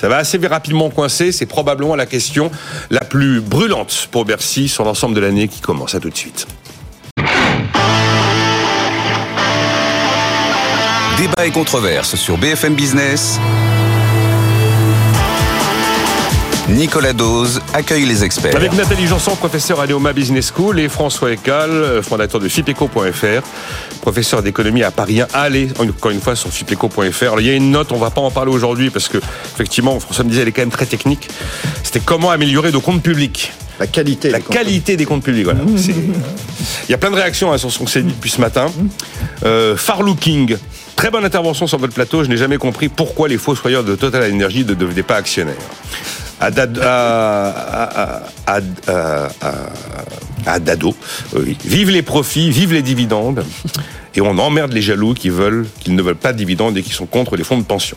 [0.00, 1.32] ça va assez rapidement coincer.
[1.32, 2.52] C'est probablement la question
[2.90, 5.96] la plus brûlante pour Bercy sur l'ensemble de l'année qui commence.
[5.96, 6.46] À tout de suite.
[11.16, 13.40] Débat et controverse sur BFM Business.
[16.68, 18.54] Nicolas Dose accueille les experts.
[18.54, 23.42] Avec Nathalie Janson, professeur à l'EOMA Business School, et François Ecal, fondateur de FIPECO.fr,
[24.02, 25.28] professeur d'économie à Paris 1.
[25.32, 27.40] Allez, encore une fois, sur FIPECO.fr.
[27.40, 29.16] Il y a une note, on va pas en parler aujourd'hui parce que,
[29.54, 31.28] effectivement, François me disait, elle est quand même très technique.
[31.82, 33.52] C'était comment améliorer nos comptes publics?
[33.80, 34.28] La qualité.
[34.28, 35.60] La qualité des comptes publics, voilà.
[35.64, 38.66] Il y a plein de réactions hein, sur ce qu'on s'est dit depuis ce matin.
[39.46, 40.56] Euh, Far Looking.
[40.96, 42.24] Très bonne intervention sur votre plateau.
[42.24, 45.54] Je n'ai jamais compris pourquoi les fossoyeurs de Total Energy ne devenaient pas actionnaires
[46.40, 46.50] à,
[50.60, 50.94] Dado.
[51.64, 53.44] Vive les profits, vive les dividendes.
[54.14, 56.92] Et on emmerde les jaloux qui veulent, qu'ils ne veulent pas de dividendes et qui
[56.92, 57.96] sont contre les fonds de pension.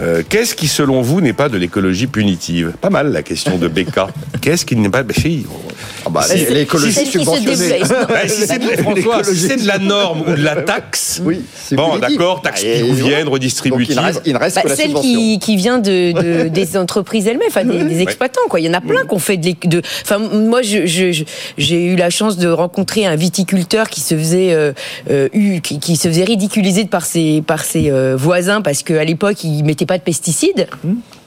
[0.00, 2.72] Euh, qu'est-ce qui, selon vous, n'est pas de l'écologie punitive?
[2.80, 4.00] Pas mal la question de BK.
[4.40, 5.46] Qu'est-ce qui n'est pas bah, si,
[6.14, 7.54] bah, L'écologie subventionnée.
[8.28, 13.28] si c'est de, la norme ou de la taxe, oui, bon, d'accord, taxe qui viennent,
[13.28, 14.00] redistributive.
[14.24, 18.00] il ne reste, que la celle qui, qui, vient de, des entreprises elles-mêmes, enfin des,
[18.00, 18.40] exploitants.
[18.48, 18.60] Quoi.
[18.60, 22.36] Il y en a plein qui ont fait de, Enfin, moi, j'ai eu la chance
[22.36, 24.72] de rencontrer un viticulteur qui se faisait, euh,
[25.10, 25.28] euh,
[25.60, 29.98] qui, se faisait ridiculiser par ses, par ses voisins parce qu'à l'époque, il mettait pas
[29.98, 30.68] de pesticides.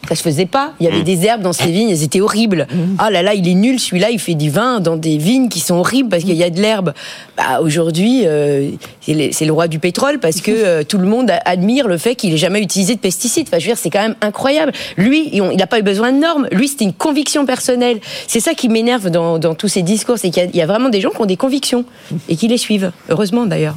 [0.07, 0.73] Ça se faisait pas.
[0.79, 1.03] Il y avait mm.
[1.03, 2.67] des herbes dans ces vignes, elles étaient horribles.
[2.71, 2.95] Mm.
[2.99, 5.59] Ah là là, il est nul, celui-là, il fait du vin dans des vignes qui
[5.59, 6.93] sont horribles parce qu'il y a de l'herbe.
[7.35, 11.87] Bah, aujourd'hui, euh, c'est le roi du pétrole parce que euh, tout le monde admire
[11.87, 13.47] le fait qu'il ait jamais utilisé de pesticides.
[13.47, 14.71] Enfin, je veux dire, c'est quand même incroyable.
[14.97, 16.47] Lui, il n'a pas eu besoin de normes.
[16.51, 17.99] Lui, c'était une conviction personnelle.
[18.27, 21.09] C'est ça qui m'énerve dans, tous ces discours, c'est qu'il y, a vraiment des gens
[21.09, 21.85] qui ont des convictions
[22.29, 22.91] et qui les suivent.
[23.09, 23.75] Heureusement d'ailleurs.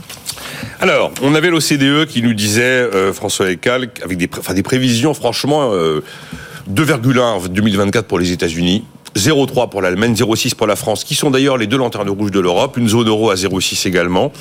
[0.80, 7.18] Alors, on avait l'OCDE qui nous disait, euh, François Ecal, avec des, prévisions franchement 2,1
[7.20, 8.84] en 2024 pour les États-Unis.
[9.16, 12.40] 0,3 pour l'Allemagne, 0,6 pour la France, qui sont d'ailleurs les deux lanternes rouges de
[12.40, 14.32] l'Europe, une zone euro à 0,6 également.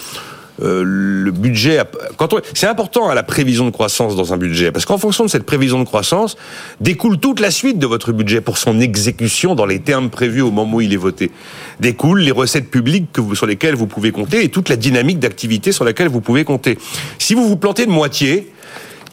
[0.62, 1.80] Euh, le budget,
[2.18, 5.30] quand c'est important à la prévision de croissance dans un budget, parce qu'en fonction de
[5.30, 6.38] cette prévision de croissance,
[6.82, 10.52] découle toute la suite de votre budget pour son exécution dans les termes prévus au
[10.52, 11.32] moment où il est voté.
[11.80, 15.20] Découlent les recettes publiques que vous, sur lesquelles vous pouvez compter et toute la dynamique
[15.20, 16.78] d'activité sur laquelle vous pouvez compter.
[17.18, 18.52] Si vous vous plantez de moitié,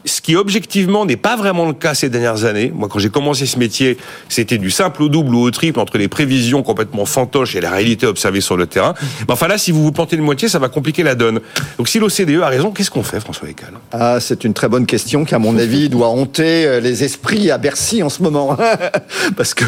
[0.05, 2.71] ce qui objectivement n'est pas vraiment le cas ces dernières années.
[2.73, 3.97] Moi, quand j'ai commencé ce métier,
[4.29, 7.71] c'était du simple au double ou au triple entre les prévisions complètement fantoches et la
[7.71, 8.93] réalité observée sur le terrain.
[9.27, 11.39] Mais enfin là, si vous vous plantez de moitié, ça va compliquer la donne.
[11.77, 14.85] Donc si l'OCDE a raison, qu'est-ce qu'on fait, François Ecal Ah, c'est une très bonne
[14.85, 18.57] question qui, à mon avis, doit hanter euh, les esprits à Bercy en ce moment.
[19.37, 19.65] Parce que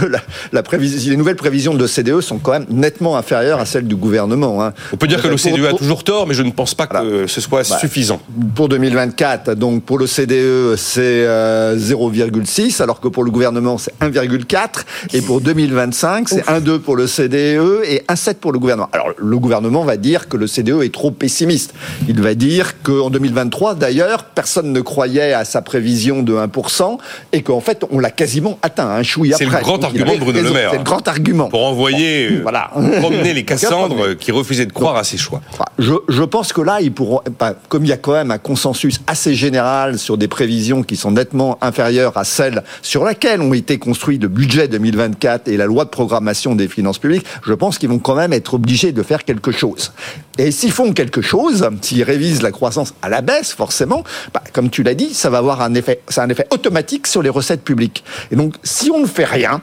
[0.51, 3.95] la, prévision, les nouvelles prévisions de l'OCDE sont quand même nettement inférieures à celles du
[3.95, 4.63] gouvernement.
[4.63, 4.73] Hein.
[4.93, 7.41] On peut dire que l'OCDE a toujours tort, mais je ne pense pas que ce
[7.41, 8.21] soit bah, suffisant.
[8.55, 13.97] Pour 2024, donc pour l'OCDE, CDE, c'est 0,6, euh, alors que pour le gouvernement, c'est
[14.01, 14.83] 1,4.
[15.13, 18.89] Et pour 2025, c'est 1,2 pour le CDE et 1,7 pour le gouvernement.
[18.91, 21.73] Alors, le gouvernement va dire que le CDE est trop pessimiste.
[22.09, 26.97] Il va dire qu'en 2023, d'ailleurs, personne ne croyait à sa prévision de 1%
[27.31, 29.37] et qu'en fait, on l'a quasiment atteint, un chouïa.
[29.37, 30.71] C'est le grand argument de Bruno Le Maire.
[30.71, 31.47] C'est le grand argument.
[31.47, 32.71] Pour envoyer, euh, voilà.
[32.99, 35.39] promener les Cassandres qui refusaient de croire à ses choix.
[35.77, 37.21] Je, je pense que là, ils pourront,
[37.69, 41.11] comme il y a quand même un consensus assez général sur des prévisions qui sont
[41.11, 45.85] nettement inférieures à celles sur lesquelles ont été construits le budget 2024 et la loi
[45.85, 49.25] de programmation des finances publiques, je pense qu'ils vont quand même être obligés de faire
[49.25, 49.93] quelque chose.
[50.37, 54.69] Et s'ils font quelque chose, s'ils révisent la croissance à la baisse, forcément, bah, comme
[54.69, 57.63] tu l'as dit, ça va avoir un effet, ça un effet automatique sur les recettes
[57.63, 58.03] publiques.
[58.31, 59.61] Et donc, si on ne fait rien,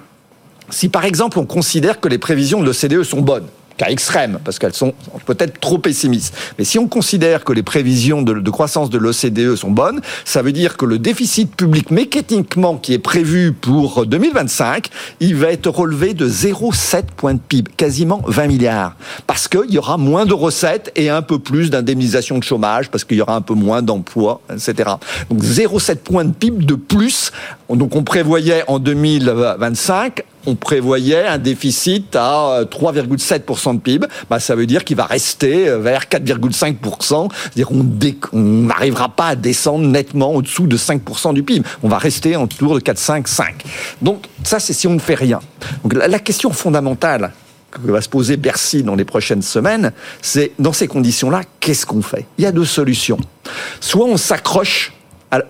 [0.71, 4.59] si par exemple on considère que les prévisions de l'OCDE sont bonnes, cas extrême, parce
[4.59, 4.95] qu'elles sont
[5.27, 6.35] peut-être trop pessimistes.
[6.59, 10.53] Mais si on considère que les prévisions de, croissance de l'OCDE sont bonnes, ça veut
[10.53, 14.89] dire que le déficit public mécaniquement qui est prévu pour 2025,
[15.21, 18.97] il va être relevé de 0,7 points de PIB, quasiment 20 milliards.
[19.27, 23.05] Parce qu'il y aura moins de recettes et un peu plus d'indemnisation de chômage, parce
[23.05, 24.91] qu'il y aura un peu moins d'emplois, etc.
[25.31, 27.33] Donc 0,7 points de PIB de plus.
[27.69, 34.07] Donc on prévoyait en 2025 on prévoyait un déficit à 3,7% euh, de PIB.
[34.31, 37.31] Bah, ça veut dire qu'il va rester euh, vers 4,5%.
[37.33, 41.67] C'est-à-dire qu'on n'arrivera pas à descendre nettement au-dessous de 5% du PIB.
[41.83, 43.55] On va rester autour de 4, 5, 5.
[44.03, 45.41] Donc ça, c'est si on ne fait rien.
[45.83, 47.33] Donc la question fondamentale
[47.71, 52.03] que va se poser Bercy dans les prochaines semaines, c'est dans ces conditions-là, qu'est-ce qu'on
[52.03, 52.27] fait?
[52.39, 53.19] Il y a deux solutions.
[53.81, 54.93] Soit on s'accroche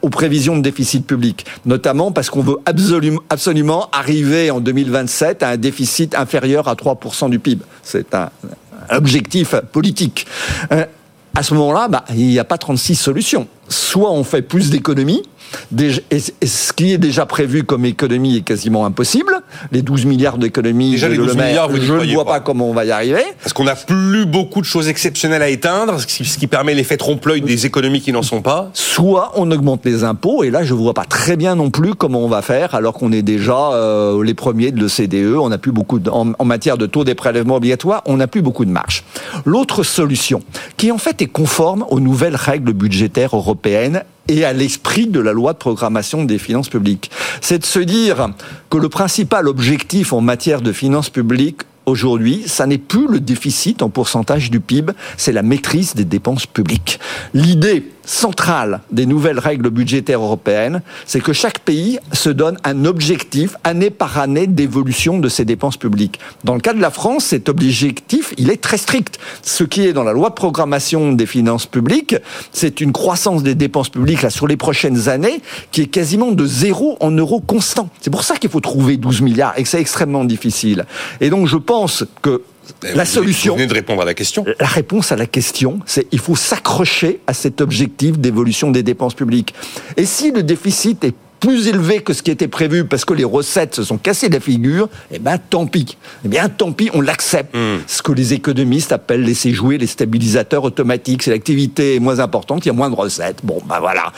[0.02, 5.50] aux prévisions de déficit public, notamment parce qu'on veut absolument, absolument arriver en 2027 à
[5.50, 7.62] un déficit inférieur à 3% du PIB.
[7.82, 8.30] C'est un
[8.90, 10.26] objectif politique.
[10.72, 10.84] Euh,
[11.34, 13.46] à ce moment-là, bah, il n'y a pas 36 solutions.
[13.68, 15.22] Soit on fait plus d'économies,
[16.10, 19.40] et ce qui est déjà prévu comme économie est quasiment impossible.
[19.72, 22.40] Les 12 milliards d'économies, déjà les 12 milliards, je ne vois pas.
[22.40, 23.22] comment on va y arriver.
[23.42, 27.40] Parce qu'on n'a plus beaucoup de choses exceptionnelles à éteindre, ce qui, permet l'effet trompe-l'œil
[27.40, 28.70] des économies qui n'en sont pas.
[28.72, 31.94] Soit on augmente les impôts, et là je ne vois pas très bien non plus
[31.94, 35.58] comment on va faire, alors qu'on est déjà euh, les premiers de l'OCDE, on n'a
[35.58, 38.70] plus beaucoup en, en, matière de taux des prélèvements obligatoires, on n'a plus beaucoup de
[38.70, 39.04] marge.
[39.44, 40.42] L'autre solution,
[40.76, 43.55] qui en fait est conforme aux nouvelles règles budgétaires européennes
[44.28, 47.10] et à l'esprit de la loi de programmation des finances publiques.
[47.40, 48.30] C'est de se dire
[48.70, 53.82] que le principal objectif en matière de finances publiques aujourd'hui, ça n'est plus le déficit
[53.82, 56.98] en pourcentage du PIB, c'est la maîtrise des dépenses publiques.
[57.32, 63.56] L'idée centrale des nouvelles règles budgétaires européennes, c'est que chaque pays se donne un objectif
[63.64, 66.20] année par année d'évolution de ses dépenses publiques.
[66.44, 69.18] Dans le cas de la France, cet objectif, il est très strict.
[69.42, 72.14] Ce qui est dans la loi de programmation des finances publiques,
[72.52, 75.40] c'est une croissance des dépenses publiques là, sur les prochaines années
[75.72, 77.90] qui est quasiment de zéro en euros constants.
[78.00, 80.86] C'est pour ça qu'il faut trouver 12 milliards et que c'est extrêmement difficile.
[81.20, 81.75] Et donc je pense
[82.22, 82.42] que
[82.94, 83.52] la solution.
[83.52, 84.44] Vous venez de répondre à la question.
[84.58, 89.14] La réponse à la question, c'est il faut s'accrocher à cet objectif d'évolution des dépenses
[89.14, 89.54] publiques.
[89.96, 91.14] Et si le déficit est
[91.46, 94.40] plus élevé que ce qui était prévu parce que les recettes se sont cassées la
[94.40, 95.96] figure, eh ben tant pis.
[96.24, 97.54] Eh bien tant pis, on l'accepte.
[97.54, 97.76] Hmm.
[97.86, 101.22] Ce que les économistes appellent laisser jouer les stabilisateurs automatiques.
[101.22, 103.38] Si l'activité est moins importante, il y a moins de recettes.
[103.44, 104.12] Bon, ben voilà.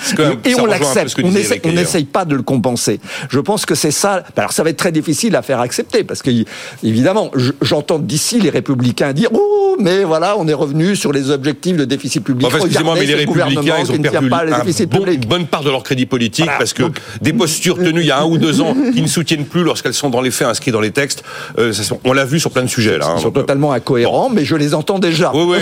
[0.47, 1.15] et, on l'accepte.
[1.23, 2.99] On n'essaye pas de le compenser.
[3.29, 4.23] Je pense que c'est ça.
[4.35, 6.31] Alors ça va être très difficile à faire accepter parce que
[6.83, 11.77] évidemment, j'entends d'ici les républicains dire oh mais voilà, on est revenu sur les objectifs
[11.77, 12.47] de déficit public.
[12.47, 16.51] Enfin, excusez-moi, mais les républicains, ils ont perdu une bonne part de leur crédit politique
[16.59, 16.85] parce que
[17.21, 19.95] des postures tenues il y a un ou deux ans qui ne soutiennent plus lorsqu'elles
[19.95, 21.25] sont dans les faits inscrites dans les textes.
[21.59, 21.73] Euh,
[22.05, 23.15] on l'a vu sur plein de sujets là.
[23.17, 25.33] Ils sont totalement incohérents, mais je les entends déjà.
[25.35, 25.59] Oui, oui.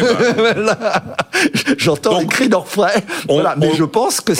[0.65, 1.03] Bah.
[1.79, 3.05] J'entends les cris d'orfraie.
[3.29, 3.55] Voilà.
[3.59, 4.33] Mais je pense que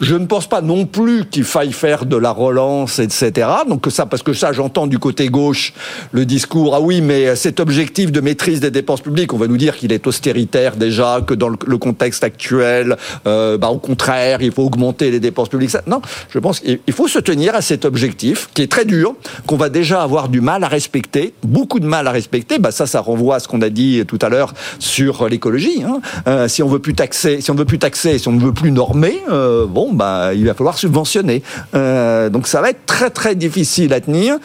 [0.00, 3.48] je ne pense pas non plus qu'il faille faire de la relance, etc.
[3.68, 5.72] Donc ça, parce que ça, j'entends du côté gauche
[6.12, 6.74] le discours.
[6.74, 9.92] Ah oui, mais cet objectif de maîtrise des dépenses publiques, on va nous dire qu'il
[9.92, 15.10] est austéritaire déjà, que dans le contexte actuel, euh, bah, au contraire, il faut augmenter
[15.10, 15.76] les dépenses publiques.
[15.86, 19.14] Non, je pense il faut se tenir à cet objectif qui est très dur,
[19.46, 22.58] qu'on va déjà avoir du mal à respecter, beaucoup de mal à respecter.
[22.58, 25.82] Bah ça, ça renvoie à ce qu'on a dit tout à l'heure sur l'écologie.
[25.82, 26.00] Hein.
[26.26, 28.52] Euh, si on veut plus taxer, si on veut plus taxer, si on ne veut
[28.52, 31.42] plus normer, euh, bon, bah il va falloir subventionner.
[31.74, 34.36] Euh, donc ça va être très très difficile à tenir.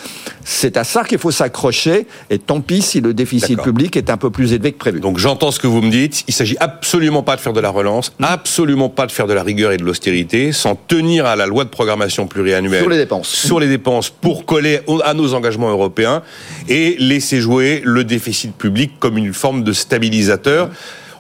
[0.44, 2.08] C'est à ça qu'il faut s'accrocher.
[2.30, 5.00] Et tant pis si le déficit public est un peu plus élevé que prévu.
[5.00, 6.24] Donc j'entends ce que vous me dites.
[6.28, 9.44] Il s'agit absolument pas de faire de la relance, absolument pas de faire de la
[9.44, 13.28] rigueur et de l'austérité, sans tenir à la loi de programmation pluriannuelle sur les dépenses,
[13.28, 16.22] sur les dépenses pour coller à nos engagements européens
[16.68, 20.70] et laisser jouer le déficit public comme une forme de stabilisateur.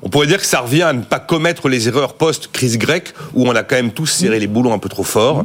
[0.01, 3.47] On pourrait dire que ça revient à ne pas commettre les erreurs post-crise grecque où
[3.47, 5.43] on a quand même tous serré les boulons un peu trop fort.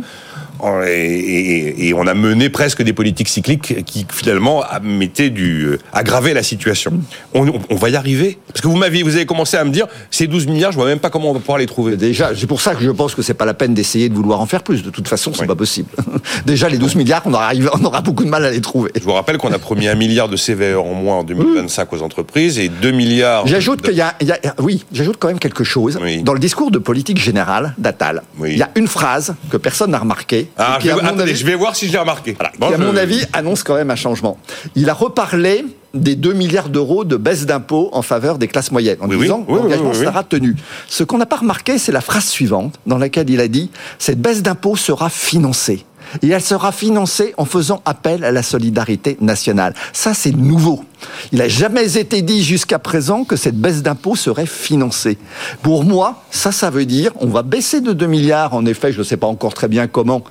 [0.87, 6.43] Et, on a mené presque des politiques cycliques qui finalement mettaient du euh, aggravaient la
[6.43, 6.93] situation.
[7.35, 7.45] On,
[7.77, 10.47] va y arriver parce que vous m'avez vous avez commencé à me dire ces 12
[10.47, 11.97] milliards, je vois même pas comment on va pouvoir les trouver.
[11.97, 14.41] Déjà, c'est pour ça que je pense que c'est pas la peine d'essayer de vouloir
[14.41, 14.83] en faire plus.
[14.83, 15.89] De toute façon, c'est pas possible.
[16.47, 18.91] Déjà les 12 milliards, on aura, on aura beaucoup de mal à les trouver.
[18.97, 22.03] Je vous rappelle qu'on a promis un milliard de CVE en moins en 2025 aux
[22.03, 23.47] entreprises et 2 milliards.
[23.47, 24.15] J'ajoute qu'il y, a,
[24.59, 28.23] oui, j'ajoute quand même quelque chose dans le discours de politique générale d'Atal.
[28.45, 31.77] Il y a une phrase que personne n'a remarquée ah, je, vais, je vais voir
[31.77, 32.35] si je l'ai remarqué.
[32.35, 34.39] qui, à mon avis, annonce quand même un changement.
[34.75, 38.99] Il a reparlé des 2 milliards d'euros de baisse d'impôts en faveur des classes moyennes,
[39.01, 40.57] en disant oui, l'engagement sera tenu.
[40.89, 44.21] Ce qu'on n'a pas remarqué, c'est la phrase suivante, dans laquelle il a dit «Cette
[44.21, 45.85] baisse d'impôts sera financée».
[46.23, 49.75] Et elle sera financée en faisant appel à la solidarité nationale.
[49.93, 50.85] Ça, c'est nouveau.
[51.33, 55.19] Il n'a jamais été dit jusqu'à présent que cette baisse d'impôts serait financée.
[55.63, 58.99] Pour moi, ça, ça veut dire on va baisser de 2 milliards, en effet, je
[58.99, 60.23] ne sais pas encore très bien comment,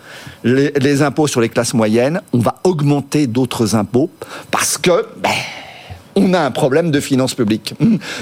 [0.43, 2.21] les, impôts sur les classes moyennes.
[2.33, 4.09] On va augmenter d'autres impôts
[4.51, 5.05] parce que...
[5.21, 5.29] Ben,
[6.15, 7.73] on a un problème de finances publiques.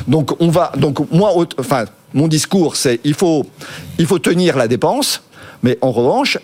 [0.07, 3.45] Donc on va donc moi enfin mon discours c'est il faut
[3.97, 5.23] il faut tenir la dépense
[5.61, 6.37] mais en revanche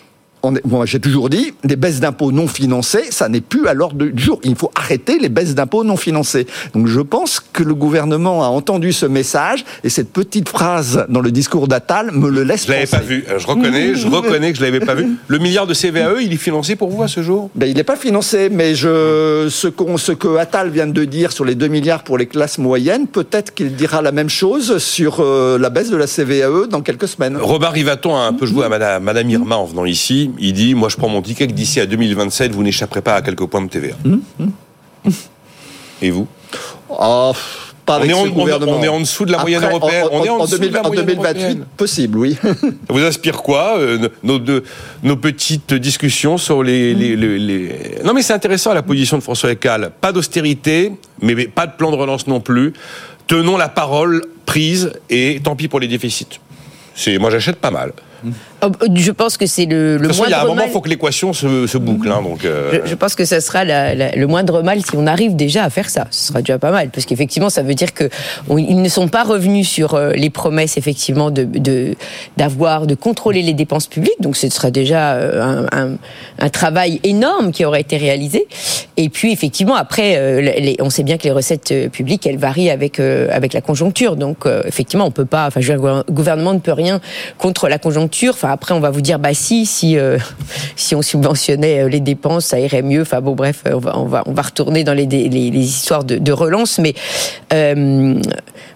[0.64, 4.22] moi j'ai toujours dit, des baisses d'impôts non financées, ça n'est plus à l'ordre du
[4.22, 4.40] jour.
[4.44, 6.46] Il faut arrêter les baisses d'impôts non financées.
[6.74, 11.20] Donc je pense que le gouvernement a entendu ce message et cette petite phrase dans
[11.20, 12.96] le discours d'Attal me le laisse Je l'avais penser.
[12.96, 13.24] pas vu.
[13.36, 15.08] Je reconnais, je reconnais que je l'avais pas vu.
[15.28, 17.50] Le milliard de CVAE, il est financé pour vous à ce jour?
[17.54, 21.44] Ben, il n'est pas financé, mais je, ce, ce que Attal vient de dire sur
[21.44, 25.58] les 2 milliards pour les classes moyennes, peut-être qu'il dira la même chose sur euh,
[25.58, 27.36] la baisse de la CVAE dans quelques semaines.
[27.36, 30.27] Robin Rivaton a un peu joué à Madame, Madame Irma en venant ici.
[30.38, 33.22] Il dit, moi je prends mon ticket que d'ici à 2027, vous n'échapperez pas à
[33.22, 33.94] quelques points de TVA.
[36.02, 36.26] Et vous
[36.88, 37.32] Oh,
[37.84, 38.76] pas avec on, est en, ce on- gouvernement.
[38.78, 40.04] on est en dessous de la moyenne Après, européenne.
[40.12, 41.66] En, on est en, en dessous 2000 de la en moyenne 2028, européenne.
[41.76, 42.36] possible, oui.
[42.42, 42.48] Ça
[42.88, 44.08] vous inspire quoi euh,
[45.02, 49.22] nos, petites discussions sur les, les, les- les- Non mais c'est intéressant la position de
[49.22, 49.90] François Eccal.
[50.00, 52.72] Pas d'austérité, mais mais pas de plan de relance non plus.
[53.26, 56.40] Tenons la parole prise et tant pis pour les déficits.
[56.94, 57.92] C'est moi j'achète pas mal.
[58.62, 60.48] Oh, Je pense que c'est le, le De toute façon, il y a un moindre
[60.54, 60.68] moment, mal.
[60.68, 62.10] il faut que l'équation se, se boucle.
[62.10, 64.90] hein, donc, euh, Je, je pense que ça sera la- la- le moindre mal si
[64.96, 66.06] on arrive déjà à faire ça.
[66.10, 68.08] Ce sera déjà pas mal, parce qu'effectivement, ça veut dire que
[68.48, 71.46] on- ils ne sont pas revenus sur euh, les promesses effectivement de
[72.36, 74.20] d'avoir de, contrôler les dépenses publiques.
[74.20, 75.96] Donc, ce sera déjà euh, un, un-
[76.40, 78.46] un travail énorme qui aurait été réalisé.
[78.96, 82.98] Et puis, effectivement, après, les- on sait bien que les recettes publiques, elles varient avec
[82.98, 84.16] avec la conjoncture.
[84.16, 85.46] Donc, effectivement, on peut pas.
[85.46, 87.00] Enfin, je veux dire, le gouvernement ne peut rien
[87.38, 88.32] contre la conjoncture.
[88.34, 90.18] Enfin, après, on va vous dire, bah si, si euh,
[90.76, 93.02] si on subventionnait euh, les dépenses, ça irait mieux.
[93.02, 95.50] Enfin bon, bref, euh, on va on va on va retourner dans les les, les
[95.58, 96.94] histoires de, de relance, mais
[97.52, 98.20] euh,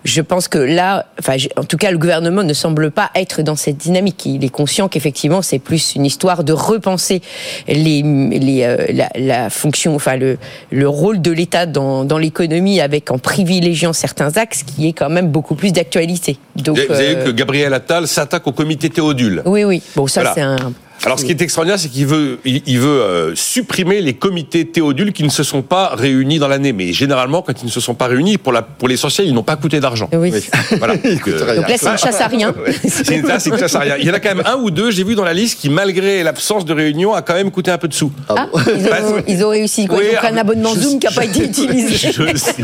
[0.04, 3.56] je pense que là, enfin, en tout cas, le gouvernement ne semble pas être dans
[3.56, 4.26] cette dynamique.
[4.26, 7.22] Il est conscient qu'effectivement, c'est plus une histoire de repenser
[7.68, 10.38] les les euh, la, la fonction, enfin le
[10.70, 15.10] le rôle de l'État dans dans l'économie avec en privilégiant certains axes, qui est quand
[15.10, 16.38] même beaucoup plus d'actualité.
[16.56, 19.42] Donc vous avez vu que Gabriel Attal s'attaque au comité Théodule.
[19.44, 19.82] oui, oui.
[19.96, 20.34] Bon, ça Voilà.
[20.34, 20.72] c'est un.
[21.04, 24.64] Alors, ce qui est extraordinaire, c'est qu'il veut, il, il veut euh, supprimer les comités
[24.64, 26.72] théodules qui ne se sont pas réunis dans l'année.
[26.72, 29.42] Mais généralement, quand ils ne se sont pas réunis, pour la, pour l'essentiel, ils n'ont
[29.42, 30.08] pas coûté d'argent.
[30.12, 30.32] Oui.
[30.78, 30.94] Voilà.
[30.96, 31.56] Donc, euh.
[31.56, 32.54] Donc là, c'est une chasse à rien.
[32.86, 33.96] c'est une tasse, c'est une chasse à rien.
[33.98, 35.70] Il y en a quand même un ou deux, j'ai vu dans la liste, qui,
[35.70, 38.12] malgré l'absence de réunion, a quand même coûté un peu de sous.
[38.28, 38.46] Ah,
[38.78, 41.00] ils, ont, ils ont réussi quoi Oui, Ils ont pris un ah, abonnement je- Zoom
[41.00, 41.96] qui n'a pas été utilisé.
[42.12, 42.54] Je sais,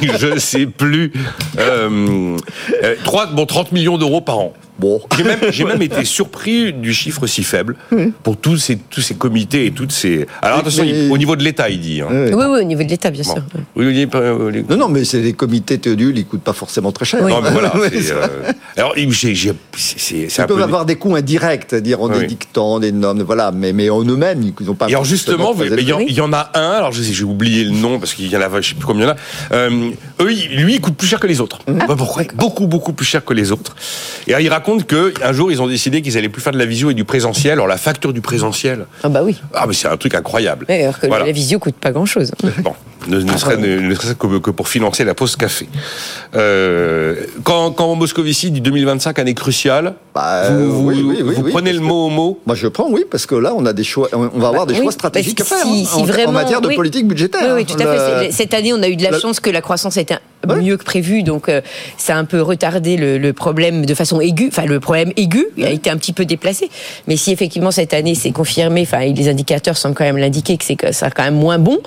[0.00, 1.12] je sais plus.
[1.58, 2.36] Euh,
[2.84, 4.52] euh, trois- bon, 30 millions d'euros par an.
[4.78, 5.00] Bon.
[5.16, 7.76] J'ai même, j'ai même été surpris du chiffre si faible
[8.22, 10.26] pour tous ces, tous ces comités et toutes ces.
[10.42, 12.00] Alors attention, Mais- il- au niveau de l'État, il dit.
[12.00, 12.06] hein.
[12.10, 13.34] Oui, oui, au niveau de l'État, bien Bon.
[13.34, 13.42] sûr.
[13.76, 17.04] Oui, euh, les- Non, non, mais c'est les comités théodules, ils coûtent pas forcément très
[17.04, 17.22] cher.
[17.26, 17.72] Non, mais voilà.
[18.10, 20.62] Euh, Alors, il- j'ai- j'ai- c'est c'est- c'est Ils un peuvent peu.
[20.62, 22.24] avoir des coûts indirects, c'est-à-dire en Oui.
[22.24, 24.86] édictant des normes, voilà, mais, mais en eux-mêmes, ils n'ont pas.
[24.88, 25.80] Et alors justement, il
[26.12, 28.40] y, en- a un, alors je sais, j'ai oublié le nom parce qu'il y en
[28.40, 29.56] a, je sais plus combien il y en a.
[29.56, 31.58] Euh, eux, lui, il coûte plus cher que les autres.
[31.66, 31.78] Mmh.
[31.88, 33.74] Bah, pourquoi Beaucoup, beaucoup plus cher que les autres.
[34.26, 36.58] Et alors, il raconte que un jour, ils ont décidé qu'ils allaient plus faire de
[36.58, 37.52] la visio et du présentiel.
[37.54, 39.40] Alors la facture du présentiel, Ah bah oui.
[39.54, 40.66] ah mais c'est un truc incroyable.
[40.68, 41.24] Ouais, alors que Voilà.
[41.26, 42.32] la visio coûte pas grand-chose.
[42.62, 42.74] Bon,
[43.08, 45.66] ne, ne serait, ne, ne serait-ce que, que pour financer la pause café.
[46.34, 51.34] Euh, quand, quand Moscovici dit 2025 année cruciale, Bah, vous, euh, vous- oui, oui, oui,
[51.34, 52.40] vous oui, prenez le mot au mot?
[52.46, 54.74] Moi, je prends, oui, parce que là, on a des choix, on va avoir des
[54.74, 56.76] Bah, oui, choix stratégiques à faire si- hein, si en, vraiment- en matière de oui.
[56.76, 57.40] politique budgétaire.
[57.54, 57.74] Oui, oui, hein.
[57.76, 58.26] tout à fait.
[58.26, 60.18] Le- C'est- Cette année, on a eu de la le- chance que la croissance était
[60.46, 60.62] Ouais.
[60.62, 61.60] mieux que prévu, donc euh,
[61.96, 64.48] ça a un peu retardé le, le problème de façon aiguë.
[64.48, 66.70] Enfin, le problème aigu a été un petit peu déplacé.
[67.08, 70.64] Mais si effectivement cette année c'est confirmé, enfin les indicateurs semblent quand même l'indiquer que
[70.64, 71.78] c'est que ça sera quand même moins bon,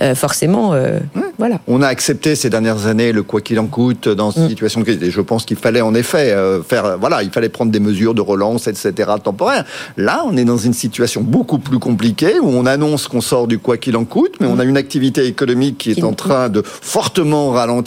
[0.00, 0.98] euh, forcément, euh,
[1.38, 1.58] voilà.
[1.66, 4.32] On a accepté ces dernières années le quoi qu'il en coûte dans Mm.
[4.42, 5.02] une situation de crise.
[5.02, 8.12] Et je pense qu'il fallait en effet euh, faire, voilà, il fallait prendre des mesures
[8.14, 9.64] de relance, etc., temporaires.
[9.96, 13.58] Là, on est dans une situation beaucoup plus compliquée où on annonce qu'on sort du
[13.58, 16.48] quoi qu'il en coûte, mais on a une activité économique qui est Qui- en train
[16.50, 17.85] de fortement ralentir.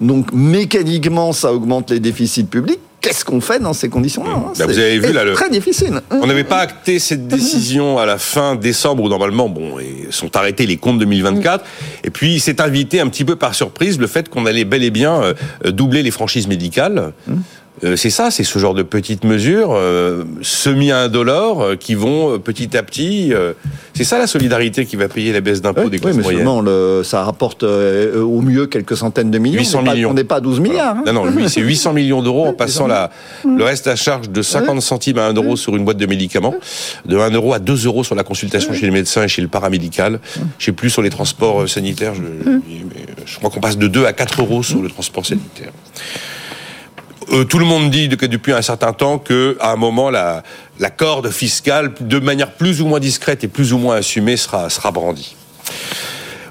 [0.00, 2.80] Donc, mécaniquement, ça augmente les déficits publics.
[3.00, 5.34] Qu'est-ce qu'on fait dans ces conditions-là hein Bah, vous C'est- avez vu, c'est là, le-
[5.34, 6.00] très difficile.
[6.10, 9.74] On n'avait pas acté cette décision à la fin décembre où normalement bon
[10.10, 11.64] sont arrêtés les comptes 2024
[12.02, 14.82] et puis il s'est invité un petit peu par surprise le fait qu'on allait bel
[14.82, 15.34] et bien euh,
[15.70, 17.12] doubler les franchises médicales.
[17.84, 22.32] Euh, c'est ça, c'est ce genre de petites mesures euh, semi indolores euh, qui vont
[22.34, 23.34] euh, petit à petit.
[23.34, 23.52] euh,
[23.94, 26.22] c'est ça la solidarité qui va payer la baisse d'impôts Oui, des oui, classes mais
[26.22, 26.38] moyennes.
[26.40, 29.58] seulement le, ça rapporte euh, au mieux quelques centaines de millions.
[29.58, 30.10] 800 on n'est pas- millions.
[30.10, 30.96] On n'est pas à 12 milliards.
[30.96, 31.02] hein.
[31.06, 33.10] Non, non, lui, c'est 800 millions d'euros en passant la,
[33.44, 36.54] le reste à charge de 50 centimes à 1 euro sur une boîte de médicaments,
[37.04, 39.48] de 1 euro à 2 euros sur la consultation chez le médecin et chez le
[39.48, 40.20] paramédical.
[40.58, 42.60] Je sais plus sur les transports sanitaires, je, mais
[43.26, 45.72] je crois qu'on passe de 2 à 4 euros sur le transport sanitaire.
[47.30, 50.42] Euh, tout le monde dit depuis un certain temps que à un moment la,
[50.96, 55.36] corde fiscale, de manière plus ou moins discrète et plus ou moins assumée, sera brandie.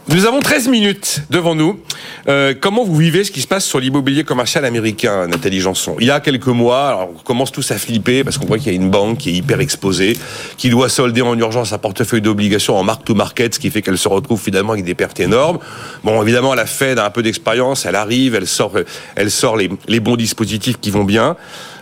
[0.07, 1.79] Nous avons 13 minutes devant nous.
[2.27, 5.95] Euh, comment vous vivez ce qui se passe sur l'immobilier commercial américain, Nathalie Janson?
[5.99, 8.67] Il y a quelques mois, alors on commence tous à flipper parce qu'on voit qu'il
[8.67, 10.15] y a une banque qui est hyper exposée,
[10.57, 14.07] qui doit solder en urgence un portefeuille d'obligations en mark-to-market, ce qui fait qu'elle se
[14.07, 15.57] retrouve finalement avec des pertes énormes.
[16.03, 18.73] Bon, évidemment, la Fed a un peu d'expérience, elle arrive, elle sort,
[19.15, 21.35] elle sort les, les bons dispositifs qui vont bien.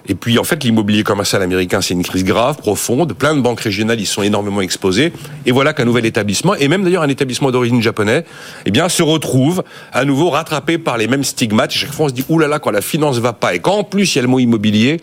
[0.07, 3.13] Et puis, en fait, l'immobilier commercial américain, c'est une crise grave, profonde.
[3.13, 5.13] Plein de banques régionales y sont énormément exposées.
[5.45, 8.25] Et voilà qu'un nouvel établissement, et même d'ailleurs un établissement d'origine japonais,
[8.65, 9.63] eh bien, se retrouve
[9.93, 11.73] à nouveau rattrapé par les mêmes stigmates.
[11.73, 13.84] Et chaque fois, on se dit, oulala, quand la finance va pas, et quand en
[13.84, 14.99] plus il y a le mot immobilier,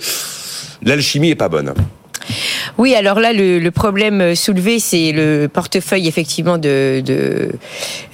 [0.83, 1.73] l'alchimie est pas bonne.
[2.79, 7.53] Oui, alors là, le, le problème soulevé, c'est le portefeuille effectivement de, de,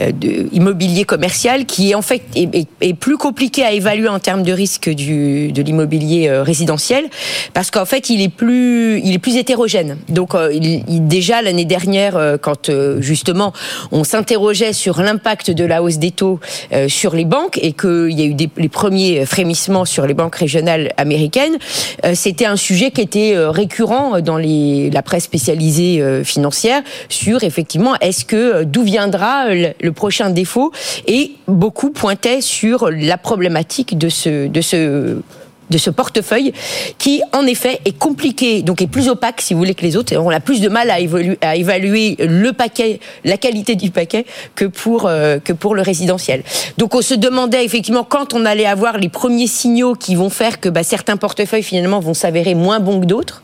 [0.00, 4.42] euh, de, immobilier commercial, qui est en fait est, plus compliqué à évaluer en termes
[4.42, 7.06] de risque du, de l'immobilier euh, résidentiel,
[7.54, 9.98] parce qu'en fait, il est plus il est plus hétérogène.
[10.08, 13.52] Donc, euh, il, il, déjà l'année dernière, quand justement
[13.92, 16.40] on s'interrogeait sur l'impact de la hausse des taux
[16.88, 20.36] sur les banques et qu'il y a eu des, les premiers frémissements sur les banques
[20.36, 21.56] régionales américaines,
[22.14, 24.45] c'était un sujet qui était récurrent dans les,
[24.92, 30.30] la presse spécialisée euh, financière sur effectivement est-ce que euh, d'où viendra le, le, prochain
[30.30, 30.72] défaut?
[31.06, 34.48] Et beaucoup pointaient sur la problématique de ce
[35.70, 36.52] de ce portefeuille
[36.98, 40.16] qui en effet est compliqué donc est plus opaque si vous voulez que les autres.
[40.16, 45.06] On a plus de mal à évaluer, le paquet la qualité du paquet que pour
[45.06, 46.42] euh, que pour le résidentiel.
[46.78, 50.60] Donc on se demandait effectivement quand on allait avoir les premiers signaux qui vont faire
[50.60, 53.42] que bah, certains portefeuilles finalement vont s'avérer moins bons que d'autres.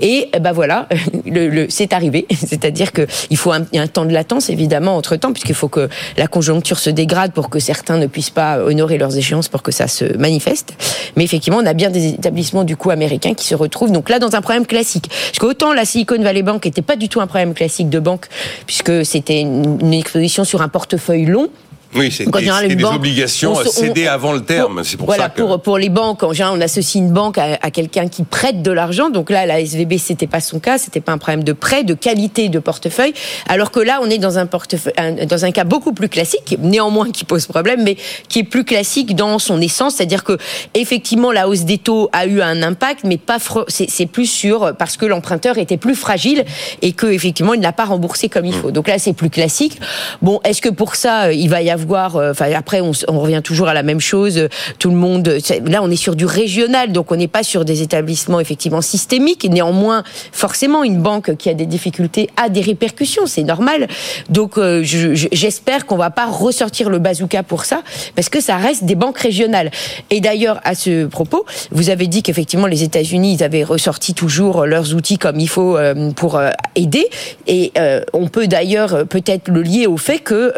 [0.00, 0.88] Et bah voilà
[1.68, 2.26] c'est arrivé.
[2.34, 5.88] C'est-à-dire que il faut un, un, temps de latence évidemment entre temps puisqu'il faut que
[6.16, 9.72] la conjoncture se dégrade pour que certains ne puissent pas honorer leurs échéances pour que
[9.72, 10.74] ça se manifeste.
[11.16, 14.18] Mais effectivement on a bien des établissements du coup américains qui se retrouvent donc là
[14.18, 15.08] dans un problème classique.
[15.08, 18.26] Parce qu'autant la Silicon Valley Bank n'était pas du tout un problème classique de banque,
[18.66, 21.48] puisque c'était une, une exposition sur un portefeuille long,
[21.94, 24.84] oui, c'est des, des obligations on, cédées on, avant le terme.
[24.84, 25.42] C'est pour voilà, ça que...
[25.42, 28.62] pour, pour les banques, en général, on associe une banque à, à quelqu'un qui prête
[28.62, 29.10] de l'argent.
[29.10, 30.78] Donc là, la SVB, c'était pas son cas.
[30.78, 33.12] C'était pas un problème de prêt, de qualité de portefeuille.
[33.48, 34.92] Alors que là, on est dans un portefeuille,
[35.26, 37.96] dans un cas beaucoup plus classique, néanmoins qui pose problème, mais
[38.28, 39.96] qui est plus classique dans son essence.
[39.96, 40.38] C'est-à-dire que,
[40.74, 43.38] effectivement, la hausse des taux a eu un impact, mais pas,
[43.68, 46.44] c'est plus sur, parce que l'emprunteur était plus fragile
[46.82, 48.70] et que, effectivement, il n'a pas remboursé comme il faut.
[48.70, 49.80] Donc là, c'est plus classique.
[50.22, 53.74] Bon, est-ce que pour ça, il va y avoir Euh, après, on, revient toujours à
[53.74, 54.48] la même chose.
[54.78, 55.38] Tout le monde.
[55.66, 59.46] Là, on est sur du régional, donc on n'est pas sur des établissements effectivement systémiques.
[59.50, 60.02] Néanmoins,
[60.32, 63.26] forcément, une banque qui a des difficultés a des répercussions.
[63.26, 63.88] C'est normal.
[64.28, 67.82] Donc, euh, j'espère qu'on va pas ressortir le bazooka pour ça,
[68.14, 69.70] parce que ça reste des banques régionales.
[70.10, 74.94] Et d'ailleurs, à ce propos, vous avez dit qu'effectivement, les États-Unis, avaient ressorti toujours leurs
[74.94, 76.40] outils comme il faut euh, pour
[76.74, 77.08] aider.
[77.46, 77.72] Et
[78.12, 80.52] on peut d'ailleurs peut-être le lier au fait que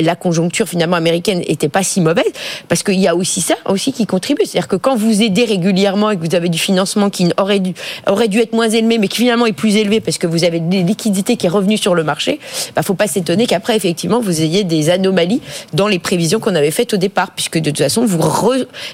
[0.00, 2.30] la conjoncture finalement américaine était pas si mauvaise,
[2.68, 4.42] parce qu'il y a aussi ça aussi qui contribue.
[4.44, 7.74] C'est-à-dire que quand vous aidez régulièrement et que vous avez du financement qui aurait dû,
[8.06, 10.60] aurait dû être moins élevé, mais qui finalement est plus élevé parce que vous avez
[10.60, 12.38] des liquidités qui est revenue sur le marché,
[12.76, 15.40] bah, faut pas s'étonner qu'après, effectivement, vous ayez des anomalies
[15.72, 18.20] dans les prévisions qu'on avait faites au départ, puisque de toute façon, vous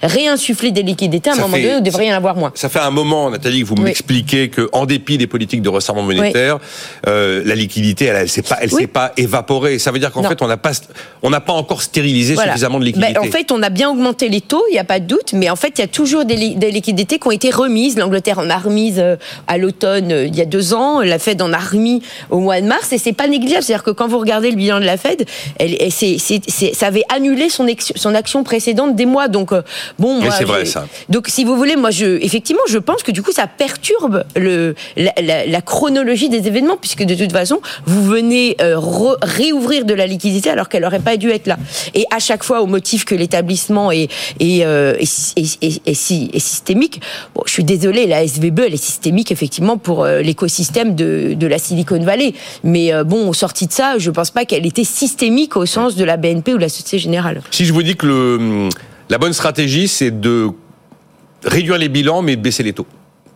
[0.03, 2.53] réinsufflez des liquidités, à un ça moment fait, donné, vous devriez en avoir moins.
[2.55, 3.83] Ça fait un moment, Nathalie, que vous oui.
[3.83, 7.09] m'expliquez qu'en dépit des politiques de resserrement monétaire, oui.
[7.09, 9.79] euh, la liquidité, elle, elle s'est pas, elle s'est pas évaporée.
[9.79, 10.73] Ça veut dire qu'en fait, on n'a pas,
[11.23, 12.53] on n'a pas encore stérilisé voilà.
[12.53, 13.15] suffisamment de liquidités.
[13.15, 15.33] Ben, en fait, on a bien augmenté les taux, il n'y a pas de doute,
[15.33, 17.97] mais en fait, il y a toujours des, li des liquidités qui ont été remises.
[17.97, 21.41] L'Angleterre en a remise euh, à l'automne euh, il y a deux ans, la Fed
[21.41, 23.63] en a remis au mois de mars, et c'est pas négligeable.
[23.63, 25.25] C'est-à-dire que quand vous regardez le bilan de la Fed,
[25.59, 29.29] elle, elle c est, c est, ça avait annulé son, son action précédente des mois.
[29.29, 29.63] Donc, euh,
[29.99, 30.87] bon, c'est vrai ça.
[31.09, 34.75] Donc, si vous voulez, moi, je, effectivement, je pense que du coup, ça perturbe le,
[34.97, 38.77] la, la, la chronologie des événements, puisque de toute façon, vous venez euh,
[39.23, 41.54] réouvrir de la liquidité alors qu'elle n'aurait pas dû être là.
[41.95, 44.09] Et à chaque fois, au motif que l'établissement est,
[44.41, 47.01] est, euh, est, est, systémique,
[47.35, 51.47] bon, je suis désolée, la SVB, elle est systémique effectivement pour euh, l'écosystème de, de,
[51.47, 52.35] la Silicon Valley.
[52.63, 55.97] Mais euh, bon, sortie de ça, je ne pense pas qu'elle était systémique au sens
[55.97, 57.43] de la BNP ou de la Société Générale.
[57.51, 58.69] Si je vous dis que le,
[59.11, 60.49] la bonne stratégie, c'est de
[61.45, 62.87] réduire les bilans, mais de baisser les taux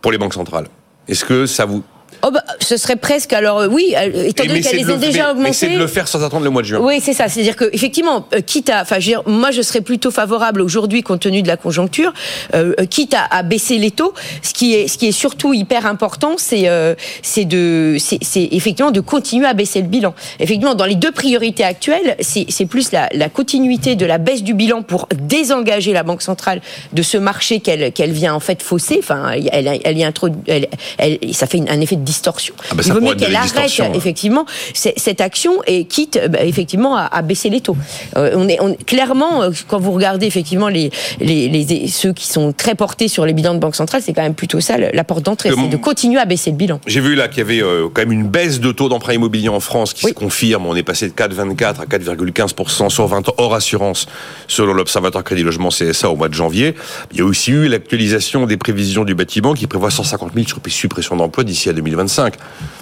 [0.01, 0.67] pour les banques centrales,
[1.07, 1.83] est-ce que ça vous
[2.21, 3.93] Oh bah, ce serait presque alors oui,
[4.25, 5.49] étant donné qu'elles les ont déjà augmentées.
[5.49, 6.79] Mais c'est de le faire sans attendre le mois de juin.
[6.81, 7.27] Oui, c'est ça.
[7.29, 11.41] C'est-à-dire que effectivement, euh, quitte à, enfin, moi je serais plutôt favorable aujourd'hui compte tenu
[11.41, 12.13] de la conjoncture,
[12.53, 14.13] euh, quitte à, à, baisser les taux.
[14.41, 18.19] Ce qui est, ce qui est surtout hyper important, c'est, euh, c'est de, c'est
[18.51, 20.13] effectivement de continuer à baisser le bilan.
[20.39, 24.53] Effectivement, dans les deux priorités actuelles, c'est plus la, la, continuité de la baisse du
[24.53, 26.61] bilan pour désengager la banque centrale
[26.93, 28.97] de ce marché qu'elle qu'elle vient en fait fausser.
[28.99, 30.67] Enfin, elle, elle y introduit, elle,
[30.97, 32.53] elle, ça fait un effet de distorsion.
[32.71, 33.91] Ah bah ça il vaut mieux qu'elle arrête ouais.
[33.95, 37.77] effectivement cette action et quitte bah, effectivement à, à baisser les taux.
[38.17, 40.89] Euh, on est on, clairement euh, quand vous regardez effectivement les,
[41.19, 44.21] les, les- ceux qui sont très portés sur les bilans de banque centrale, c'est quand
[44.23, 46.79] même plutôt ça la porte d'entrée, c'est de continuer à baisser le bilan.
[46.87, 49.49] J'ai vu là qu'il y avait euh, quand même une baisse de taux d'emprunt immobilier
[49.49, 50.11] en France qui Oui.
[50.11, 50.65] se confirme.
[50.65, 54.07] On est passé de 4,24 à 4,15% sur 20 ans hors assurance
[54.47, 56.75] selon l'Observatoire Crédit Logement CSA au mois de janvier.
[57.11, 61.15] Il y a aussi eu l'actualisation des prévisions du bâtiment qui prévoit 150 000 suppressions
[61.15, 62.33] d'emplois d'ici à 2025.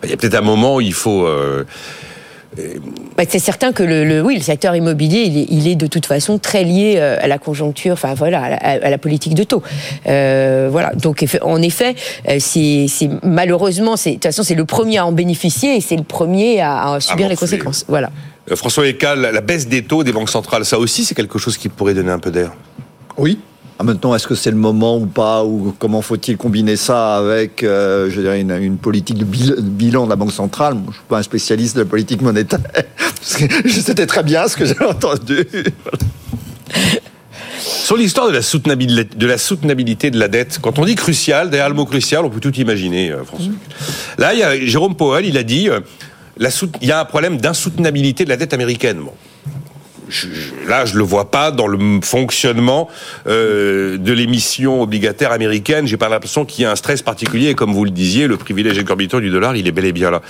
[0.03, 1.26] Il y a peut-être un moment où il faut...
[1.26, 1.63] euh,
[3.18, 5.86] Bah, c'est certain que le, le- oui, le secteur immobilier, il est, il est de
[5.88, 9.36] toute façon très lié euh, à la conjoncture, enfin voilà, à la, à la politique
[9.36, 9.61] de taux.
[10.07, 10.91] Euh, voilà.
[10.95, 11.95] Donc en effet,
[12.39, 12.88] c'est
[13.24, 16.61] malheureusement, c'est de toute façon, c'est le premier à en bénéficier et c'est le premier
[16.61, 17.86] à, à subir les conséquences.
[17.88, 18.09] Voilà.
[18.55, 21.68] François Ecal, la baisse des taux des banques centrales, ça aussi c'est quelque chose qui
[21.70, 22.51] pourrait donner un peu d'air?
[23.18, 23.39] Oui.
[23.84, 28.10] Maintenant, est-ce que c'est le moment ou pas Ou comment faut-il combiner ça avec, euh,
[28.10, 30.78] je dirais, une, politique de bil- bilan de la Banque centrale?
[30.88, 32.60] Je suis pas un spécialiste de la politique monétaire.
[33.38, 35.46] Que C'était très bien ce que j'ai entendu.
[37.60, 41.86] Sur l'histoire de la soutenabilité de la dette, quand on dit crucial, derrière le mot
[41.86, 43.52] crucial, on peut tout imaginer, euh, François.
[44.18, 44.34] Là,
[44.66, 45.82] Jérôme Powell, il a dit, euh,
[46.82, 49.00] il y a un problème d'insoutenabilité de la dette américaine.
[49.00, 49.14] Bon.
[50.10, 52.88] Je- je- là, je le vois pas dans le fonctionnement
[53.28, 55.88] euh, de l'émission obligataire américaine.
[55.88, 57.49] J'ai pas l'impression qu'il y ait un stress particulier.
[57.49, 60.12] Et comme vous le disiez, le privilège exorbitant du dollar, il est bel et bien
[60.12, 60.22] là.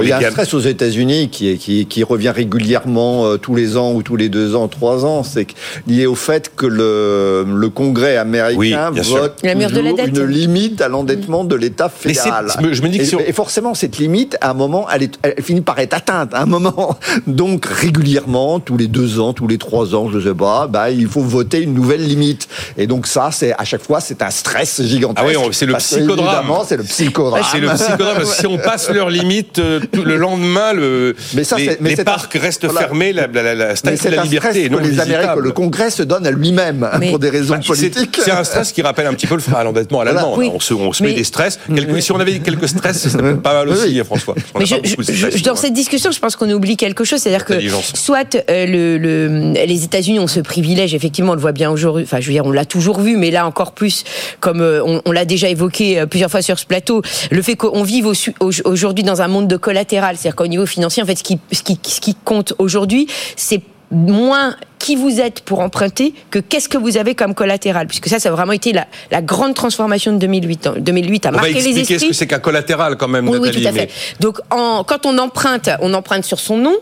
[0.00, 3.36] Il y a un bien- stress aux États-Unis qui, est- qui, qui revient régulièrement euh,
[3.36, 5.22] tous les ans ou tous les deux ans, trois ans.
[5.22, 5.46] C'est
[5.86, 9.96] lié au fait que le, le Congrès américain Oui, vote La mur de la toujours
[9.96, 10.16] dette.
[10.16, 12.46] une limite à l'endettement de l'État fédéral.
[12.72, 15.04] je me dis que et, si on- et forcément, cette limite, à un moment, elle,
[15.04, 16.34] est, elle finit par être atteinte.
[16.34, 20.34] À un moment, donc régulièrement, tous les deux ans, tous les trois ans, je sais
[20.34, 22.48] pas, bah, il faut voter une nouvelle limite.
[22.76, 25.26] Et donc ça, c'est à chaque fois, c'est un stress gigantesque.
[25.34, 26.46] Ah oui, c'est le psychodrame.
[26.66, 27.42] C'est le psychodrame.
[27.50, 28.16] C'est le psychodrame.
[28.16, 31.90] parce que si on passe leur limite, euh, le lendemain, le, Mais ça, les, mais
[31.90, 32.80] les c'est parcs un- restent voilà.
[32.80, 35.36] fermés, la, la, la, la Mais statue c'est de la un liberté que les Américains,
[35.36, 38.20] le Congrès se donne à lui-même hein, Mais- pour des raisons Bah, c'est- politiques.
[38.24, 40.34] C'est un stress qui rappelle un petit peu le frein à l'endettement à l'allemand.
[40.36, 40.46] Oui.
[40.46, 40.52] là.
[40.54, 41.58] On se, on se met des stress.
[41.74, 44.00] Quelques- si on avait quelques stress, ce serait pas mal aussi, Oui.
[44.00, 44.34] hein, François.
[44.58, 47.54] Mais je, je- stress, dans cette discussion, je pense qu'on oublie quelque chose, c'est-à-dire que
[47.94, 52.04] soit euh, le, le- les États-Unis ont ce privilège, effectivement, on le voit bien aujourd'hui.
[52.04, 54.04] Enfin, je veux dire, on l'a toujours vu, mais là encore plus,
[54.40, 57.56] comme euh, on, on l'a déjà évoqué euh, plusieurs fois sur ce plateau, le fait
[57.56, 58.12] qu'on vive au
[58.64, 61.62] aujourd'hui dans un monde de collatéral, c'est-à-dire qu'au niveau financier, en fait, ce qui, ce
[61.62, 63.06] qui, ce qui compte aujourd'hui,
[63.36, 68.06] c'est moins qui vous êtes pour emprunter que qu'est-ce que vous avez comme collatéral, puisque
[68.08, 70.66] ça, ça a vraiment été la, la grande transformation de 2008.
[70.68, 73.28] En 2008 a On va marqué les expliquer ce que c'est qu'un collatéral quand même,
[73.28, 73.62] Oui, oui, Nathalie.
[73.64, 73.90] tout à mais- fait.
[74.20, 76.76] Donc, en- quand on emprunte, on emprunte sur son nom.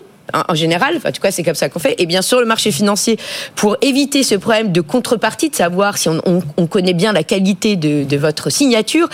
[0.49, 1.95] En général, en tout cas, c'est comme ça qu'on fait.
[1.99, 3.19] Et bien sur le marché financier,
[3.57, 7.23] pour éviter ce problème de contrepartie, de savoir si on, on- on connaît bien la
[7.25, 9.09] qualité de, votre signature,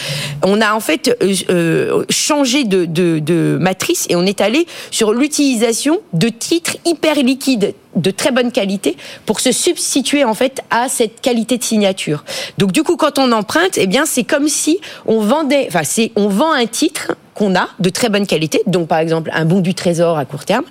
[0.45, 5.99] on a en fait euh, euh, changé de matrice et on est allé sur l'utilisation
[6.12, 11.21] de titres hyper liquides de très bonne qualité pour se substituer en fait à cette
[11.21, 12.25] qualité de signature.
[12.59, 16.11] Donc du coup, quand on emprunte, eh bien c'est comme si on vendait, enfin c'est
[16.17, 19.61] on vend un titre qu'on a de très bonne qualité, donc par exemple un bon
[19.61, 20.64] du trésor à court terme,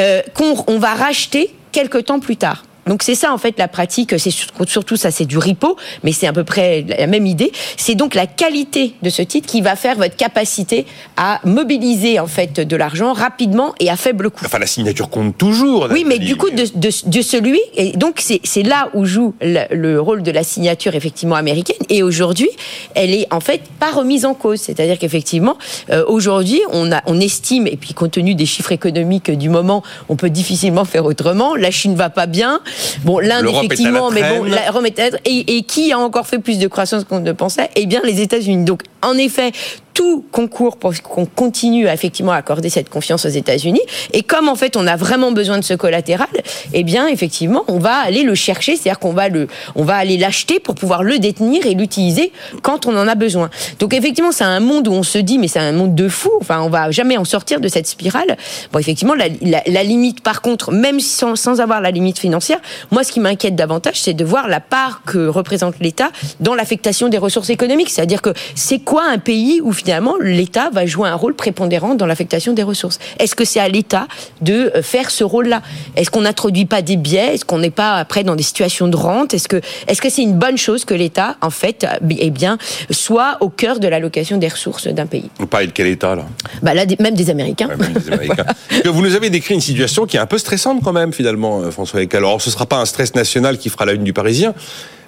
[0.00, 2.64] euh, qu'on on va racheter quelques temps plus tard.
[2.86, 6.12] Donc c'est ça en fait la pratique, c'est sur- surtout ça c'est du repo, mais
[6.12, 7.52] c'est à peu près la même idée.
[7.76, 12.26] C'est donc la qualité de ce titre qui va faire votre capacité à mobiliser en
[12.26, 14.44] fait de l'argent rapidement et à faible coût.
[14.44, 15.88] Enfin, la signature compte toujours.
[15.90, 19.34] Oui, mais du coup, de, de, de celui, et donc c'est c'est là où joue
[19.40, 21.76] le, le rôle de la signature effectivement américaine.
[21.88, 22.48] Et aujourd'hui,
[22.94, 24.60] elle est en fait pas remise en cause.
[24.60, 25.56] C'est-à-dire qu'effectivement,
[25.90, 29.82] euh, aujourd'hui, on, a, on estime, et puis compte tenu des chiffres économiques du moment,
[30.08, 31.54] on peut difficilement faire autrement.
[31.54, 32.60] La Chine va pas bien.
[33.04, 36.68] Bon, l'Inde effectivement, mais bon, la remettre et, et qui a encore fait plus de
[36.68, 37.70] croissance qu'on ne pensait?
[37.76, 38.64] Eh bien, les États-Unis.
[38.64, 39.52] Donc, en effet,
[39.94, 41.96] tout concourt pour qu'on continue à
[42.34, 43.80] accorder cette confiance aux États-Unis.
[44.12, 46.28] Et comme en fait on a vraiment besoin de ce collatéral,
[46.72, 50.16] eh bien effectivement on va aller le chercher, c'est-à-dire qu'on va le, on va aller
[50.16, 52.32] l'acheter pour pouvoir le détenir et l'utiliser
[52.62, 53.50] quand on en a besoin.
[53.78, 56.30] Donc effectivement c'est un monde où on se dit mais c'est un monde de fou.
[56.40, 58.36] Enfin on va jamais en sortir de cette spirale.
[58.72, 63.12] Bon effectivement la limite par contre même sans, sans avoir la limite financière, moi ce
[63.12, 67.50] qui m'inquiète davantage c'est de voir la part que représente l'État dans l'affectation des ressources
[67.50, 67.90] économiques.
[67.90, 72.06] C'est-à-dire que c'est quoi un pays où finalement l'État va jouer un rôle prépondérant dans
[72.06, 74.06] l'affectation des ressources Est-ce que c'est à l'État
[74.40, 75.62] de euh, faire ce rôle-là?
[75.96, 77.34] Est-ce qu'on n'introduit pas des biais?
[77.34, 79.34] Est-ce qu'on n'est pas après dans des situations de rente?
[79.34, 81.86] Est-ce que est-ce que c'est une bonne chose que l'État en fait
[82.18, 82.58] eh bien
[82.90, 85.30] soit au cœur de l'allocation des ressources d'un pays?
[85.40, 86.26] On parle de quel état, là?
[86.62, 87.68] Bah là même des Américains.
[87.68, 88.46] Ouais, même Américains.
[88.84, 91.70] Vous nous avez décrit une situation qui est un peu stressante quand même, finalement, euh,
[91.70, 92.22] François Ecal.
[92.22, 94.54] Alors, ce ne sera pas un stress national qui fera la une du Parisien,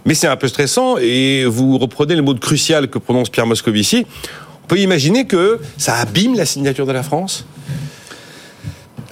[0.05, 3.47] mais c'est un peu stressant, et vous reprenez le mot de crucial que prononce Pierre
[3.47, 4.07] Moscovici.
[4.65, 7.45] On peut imaginer que ça abîme la signature de la France?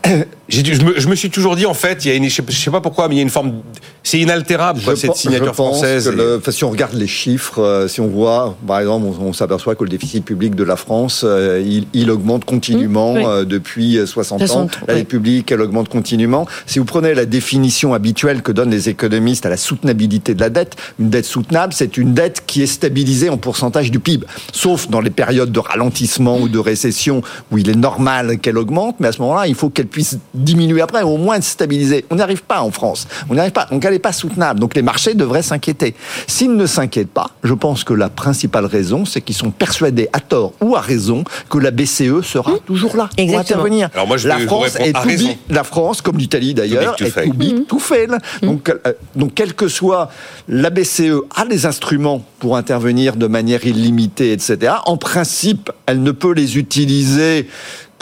[0.48, 2.70] je, me, je me suis toujours dit, en fait, il y a une, je sais,
[2.70, 3.62] pas pourquoi, mais il y a une forme.
[4.04, 6.08] C'est inaltérable, quoi, cette signature je pense française.
[6.08, 9.06] que et- le- enfin, si on regarde les chiffres, euh, si on voit, par exemple,
[9.20, 13.14] on, on s'aperçoit que le déficit public de la France, euh, il, il augmente continuellement
[13.14, 13.24] Mmh, oui.
[13.26, 14.46] euh, depuis euh, 60 ans.
[14.46, 15.00] 60, La oui.
[15.00, 16.46] dette publique, elle augmente continuellement.
[16.66, 20.50] Si vous prenez la définition habituelle que donnent les économistes à la soutenabilité de la
[20.50, 24.26] dette, une dette soutenable, c'est une dette qui est stabilisée en pourcentage du PIB.
[24.52, 27.22] Sauf dans les périodes de ralentissement ou de récession
[27.52, 30.80] où il est normal qu'elle augmente, mais à ce moment-là, il faut qu'elle puisse diminuer
[30.80, 32.04] après, au moins se stabiliser.
[32.10, 33.06] On n'y arrive pas en France.
[33.30, 33.66] On n'y arrive pas.
[33.70, 34.58] Donc elle n'est pas soutenable.
[34.58, 35.94] Donc les marchés devraient s'inquiéter.
[36.26, 40.20] S'ils ne s'inquiètent pas, je pense que la principale raison, c'est qu'ils sont persuadés, à
[40.20, 43.60] tort ou à raison, que la BCE sera toujours là pour Exactement.
[43.60, 43.88] intervenir.
[43.94, 47.28] Alors moi, je la France est big- la France, comme l'Italie d'ailleurs, big est fail.
[47.28, 48.08] too big to fail.
[48.42, 50.10] Donc, euh, donc, quel que soit
[50.48, 54.72] la BCE a les instruments pour intervenir de manière illimitée, etc.
[54.86, 57.48] En principe, elle ne peut les utiliser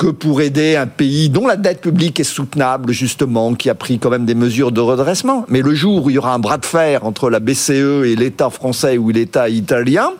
[0.00, 3.98] que pour aider un pays dont la dette publique est soutenable, justement, qui a pris
[3.98, 5.44] quand même des mesures de redressement.
[5.48, 8.16] Mais le jour où il y aura un bras de fer entre la BCE et
[8.16, 10.12] l'État français ou l'État italien,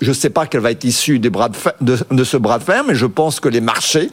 [0.00, 1.30] je ne sais pas quelle va être issue de
[2.24, 4.10] ce bras de fer, mais je pense que les marchés,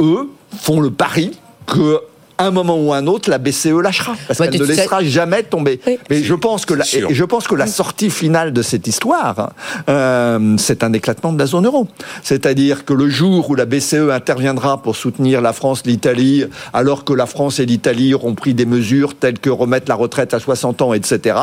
[0.00, 1.32] eux, font le pari
[1.66, 2.00] que
[2.38, 4.14] un moment ou un autre, la BCE lâchera.
[4.26, 5.80] Parce Bah, qu'elle ne laissera jamais tomber.
[5.86, 5.98] Oui.
[6.10, 9.50] Mais je pense que la, je pense que la sortie finale de cette histoire,
[9.88, 11.86] euh, c'est un éclatement de la zone euro.
[12.22, 17.12] C'est-à-dire que le jour où la BCE interviendra pour soutenir la France, l'Italie, alors que
[17.12, 20.82] la France et l'Italie auront pris des mesures telles que remettre la retraite à 60
[20.82, 21.36] ans, etc.,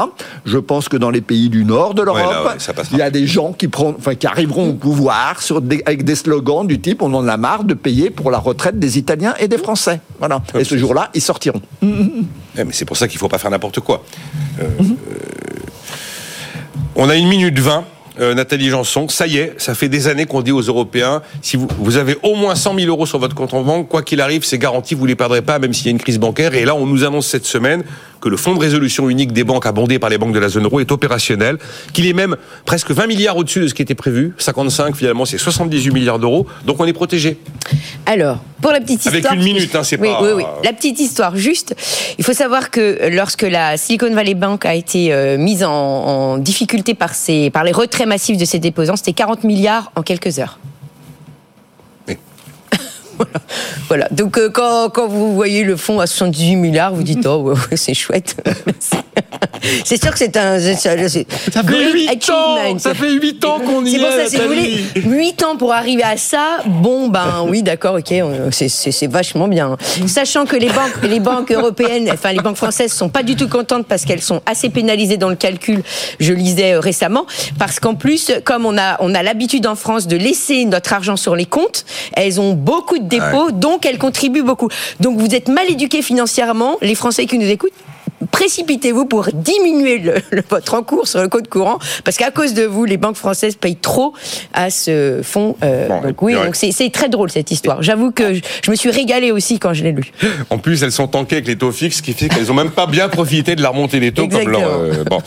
[0.45, 3.09] je pense que dans les pays du nord de l'Europe, Ouais, ouais, il y a
[3.09, 6.79] des gens qui, prennent, enfin, qui arriveront au pouvoir sur des- avec des slogans du
[6.79, 9.99] type on en a marre de payer pour la retraite des Italiens et des Français.
[10.19, 10.41] Voilà.
[10.57, 11.61] Et ce jour-là, ils sortiront.
[11.81, 14.03] Eh, mais c'est pour ça qu'il ne faut pas faire n'importe quoi.
[14.59, 14.93] Euh, euh,
[16.95, 17.86] on a une minute 20.
[18.19, 21.57] euh, Nathalie Janson, ça y est, ça fait des années qu'on dit aux Européens, si
[21.57, 24.21] vous, vous avez au moins 100 000 euros sur votre compte en banque, quoi qu'il
[24.21, 26.53] arrive, c'est garanti, vous ne les perdrez pas, même s'il y a une crise bancaire.
[26.53, 27.84] Et là, on nous annonce cette semaine
[28.24, 30.63] que le fonds de résolution unique des banques abondé par les banques de la zone
[30.63, 31.57] euro est opérationnel,
[31.91, 34.34] qu'il est même presque 20 milliards au-dessus de ce qui était prévu.
[34.38, 36.47] 55, finalement, c'est 78 milliards d'euros.
[36.65, 37.38] Donc on est protégé.
[38.05, 39.36] Alors, pour la petite Avec histoire.
[39.36, 40.43] une minute, hein, c'est oui, pas- Oui, oui.
[40.63, 41.76] La petite histoire, juste.
[42.17, 46.38] Il faut savoir que lorsque la Silicon Valley Bank a été euh, mise en, en
[46.38, 50.39] difficulté par, ses, par les retraits massifs de ses déposants, c'était 40 milliards en quelques
[50.39, 50.59] heures.
[53.18, 53.32] Voilà.
[53.88, 54.07] Voilà.
[54.11, 57.53] Donc, euh, quand, quand vous voyez le fonds à 78 milliards, vous dites, oh, ouais,
[57.72, 58.36] ouais, c'est chouette.
[59.86, 60.59] c'est sûr que c'est un.
[60.59, 60.76] c'est-
[61.09, 64.24] c'est- Ça fait great 8 ans, ça fait 8 ans qu'on y C'est pour est,
[64.26, 65.07] ça, si vous voulez, Nathalie.
[65.16, 68.14] 8 ans pour arriver à ça, bon, ben oui, d'accord, ok,
[68.51, 69.78] c'est- c'est c'est vachement bien.
[70.07, 73.47] Sachant que les banques, les banques européennes, enfin les banques françaises sont pas du tout
[73.47, 75.82] contentes parce qu'elles sont assez pénalisées dans le calcul,
[76.20, 77.26] je lisais euh, récemment,
[77.59, 81.16] parce qu'en plus, comme on a, on a l'habitude en France de laisser notre argent
[81.16, 84.69] sur les comptes, elles ont beaucoup de dépôts, donc elles contribuent beaucoup.
[84.99, 87.73] Donc vous êtes mal éduqués financièrement, les Français qui nous écoutent,
[88.32, 92.63] précipitez-vous pour diminuer le, le- votre encours sur le compte courant, parce qu'à cause de
[92.63, 94.13] vous, les banques françaises payent trop
[94.53, 95.55] à ce fonds.
[95.63, 97.82] euh, Bon, donc oui, donc c'est très drôle cette histoire.
[97.82, 100.11] J'avoue que je, je me suis régalée aussi quand je l'ai lu.
[100.49, 102.71] En plus, elles sont tankées avec les taux fixes, ce qui fait qu'elles ont même
[102.71, 104.28] pas bien profité de la remontée des taux.
[104.28, 105.01] Comme leur, Exactement.
[105.01, 105.21] euh, bon,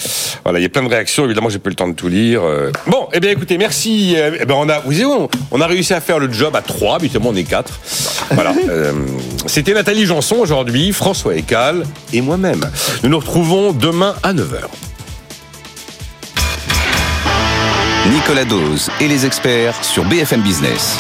[0.45, 1.25] voilà, il y a plein de réactions.
[1.25, 2.43] Évidemment, j'ai pas eu le temps de tout lire.
[2.43, 2.71] euh.
[2.87, 4.17] Bon, eh bien, écoutez, merci.
[4.41, 6.63] Eh ben, on a, vous savez, on, on a réussi à faire le job à
[6.63, 6.97] trois.
[6.97, 7.79] Habituellement, on est quatre.
[8.31, 8.53] Voilà.
[8.69, 8.93] euh,
[9.47, 12.61] C'était Nathalie Janson aujourd'hui, François Ecal et moi-même.
[13.03, 14.69] Nous nous retrouvons demain à 9h.
[18.11, 20.99] Nicolas Dose et les experts sur BFM Business.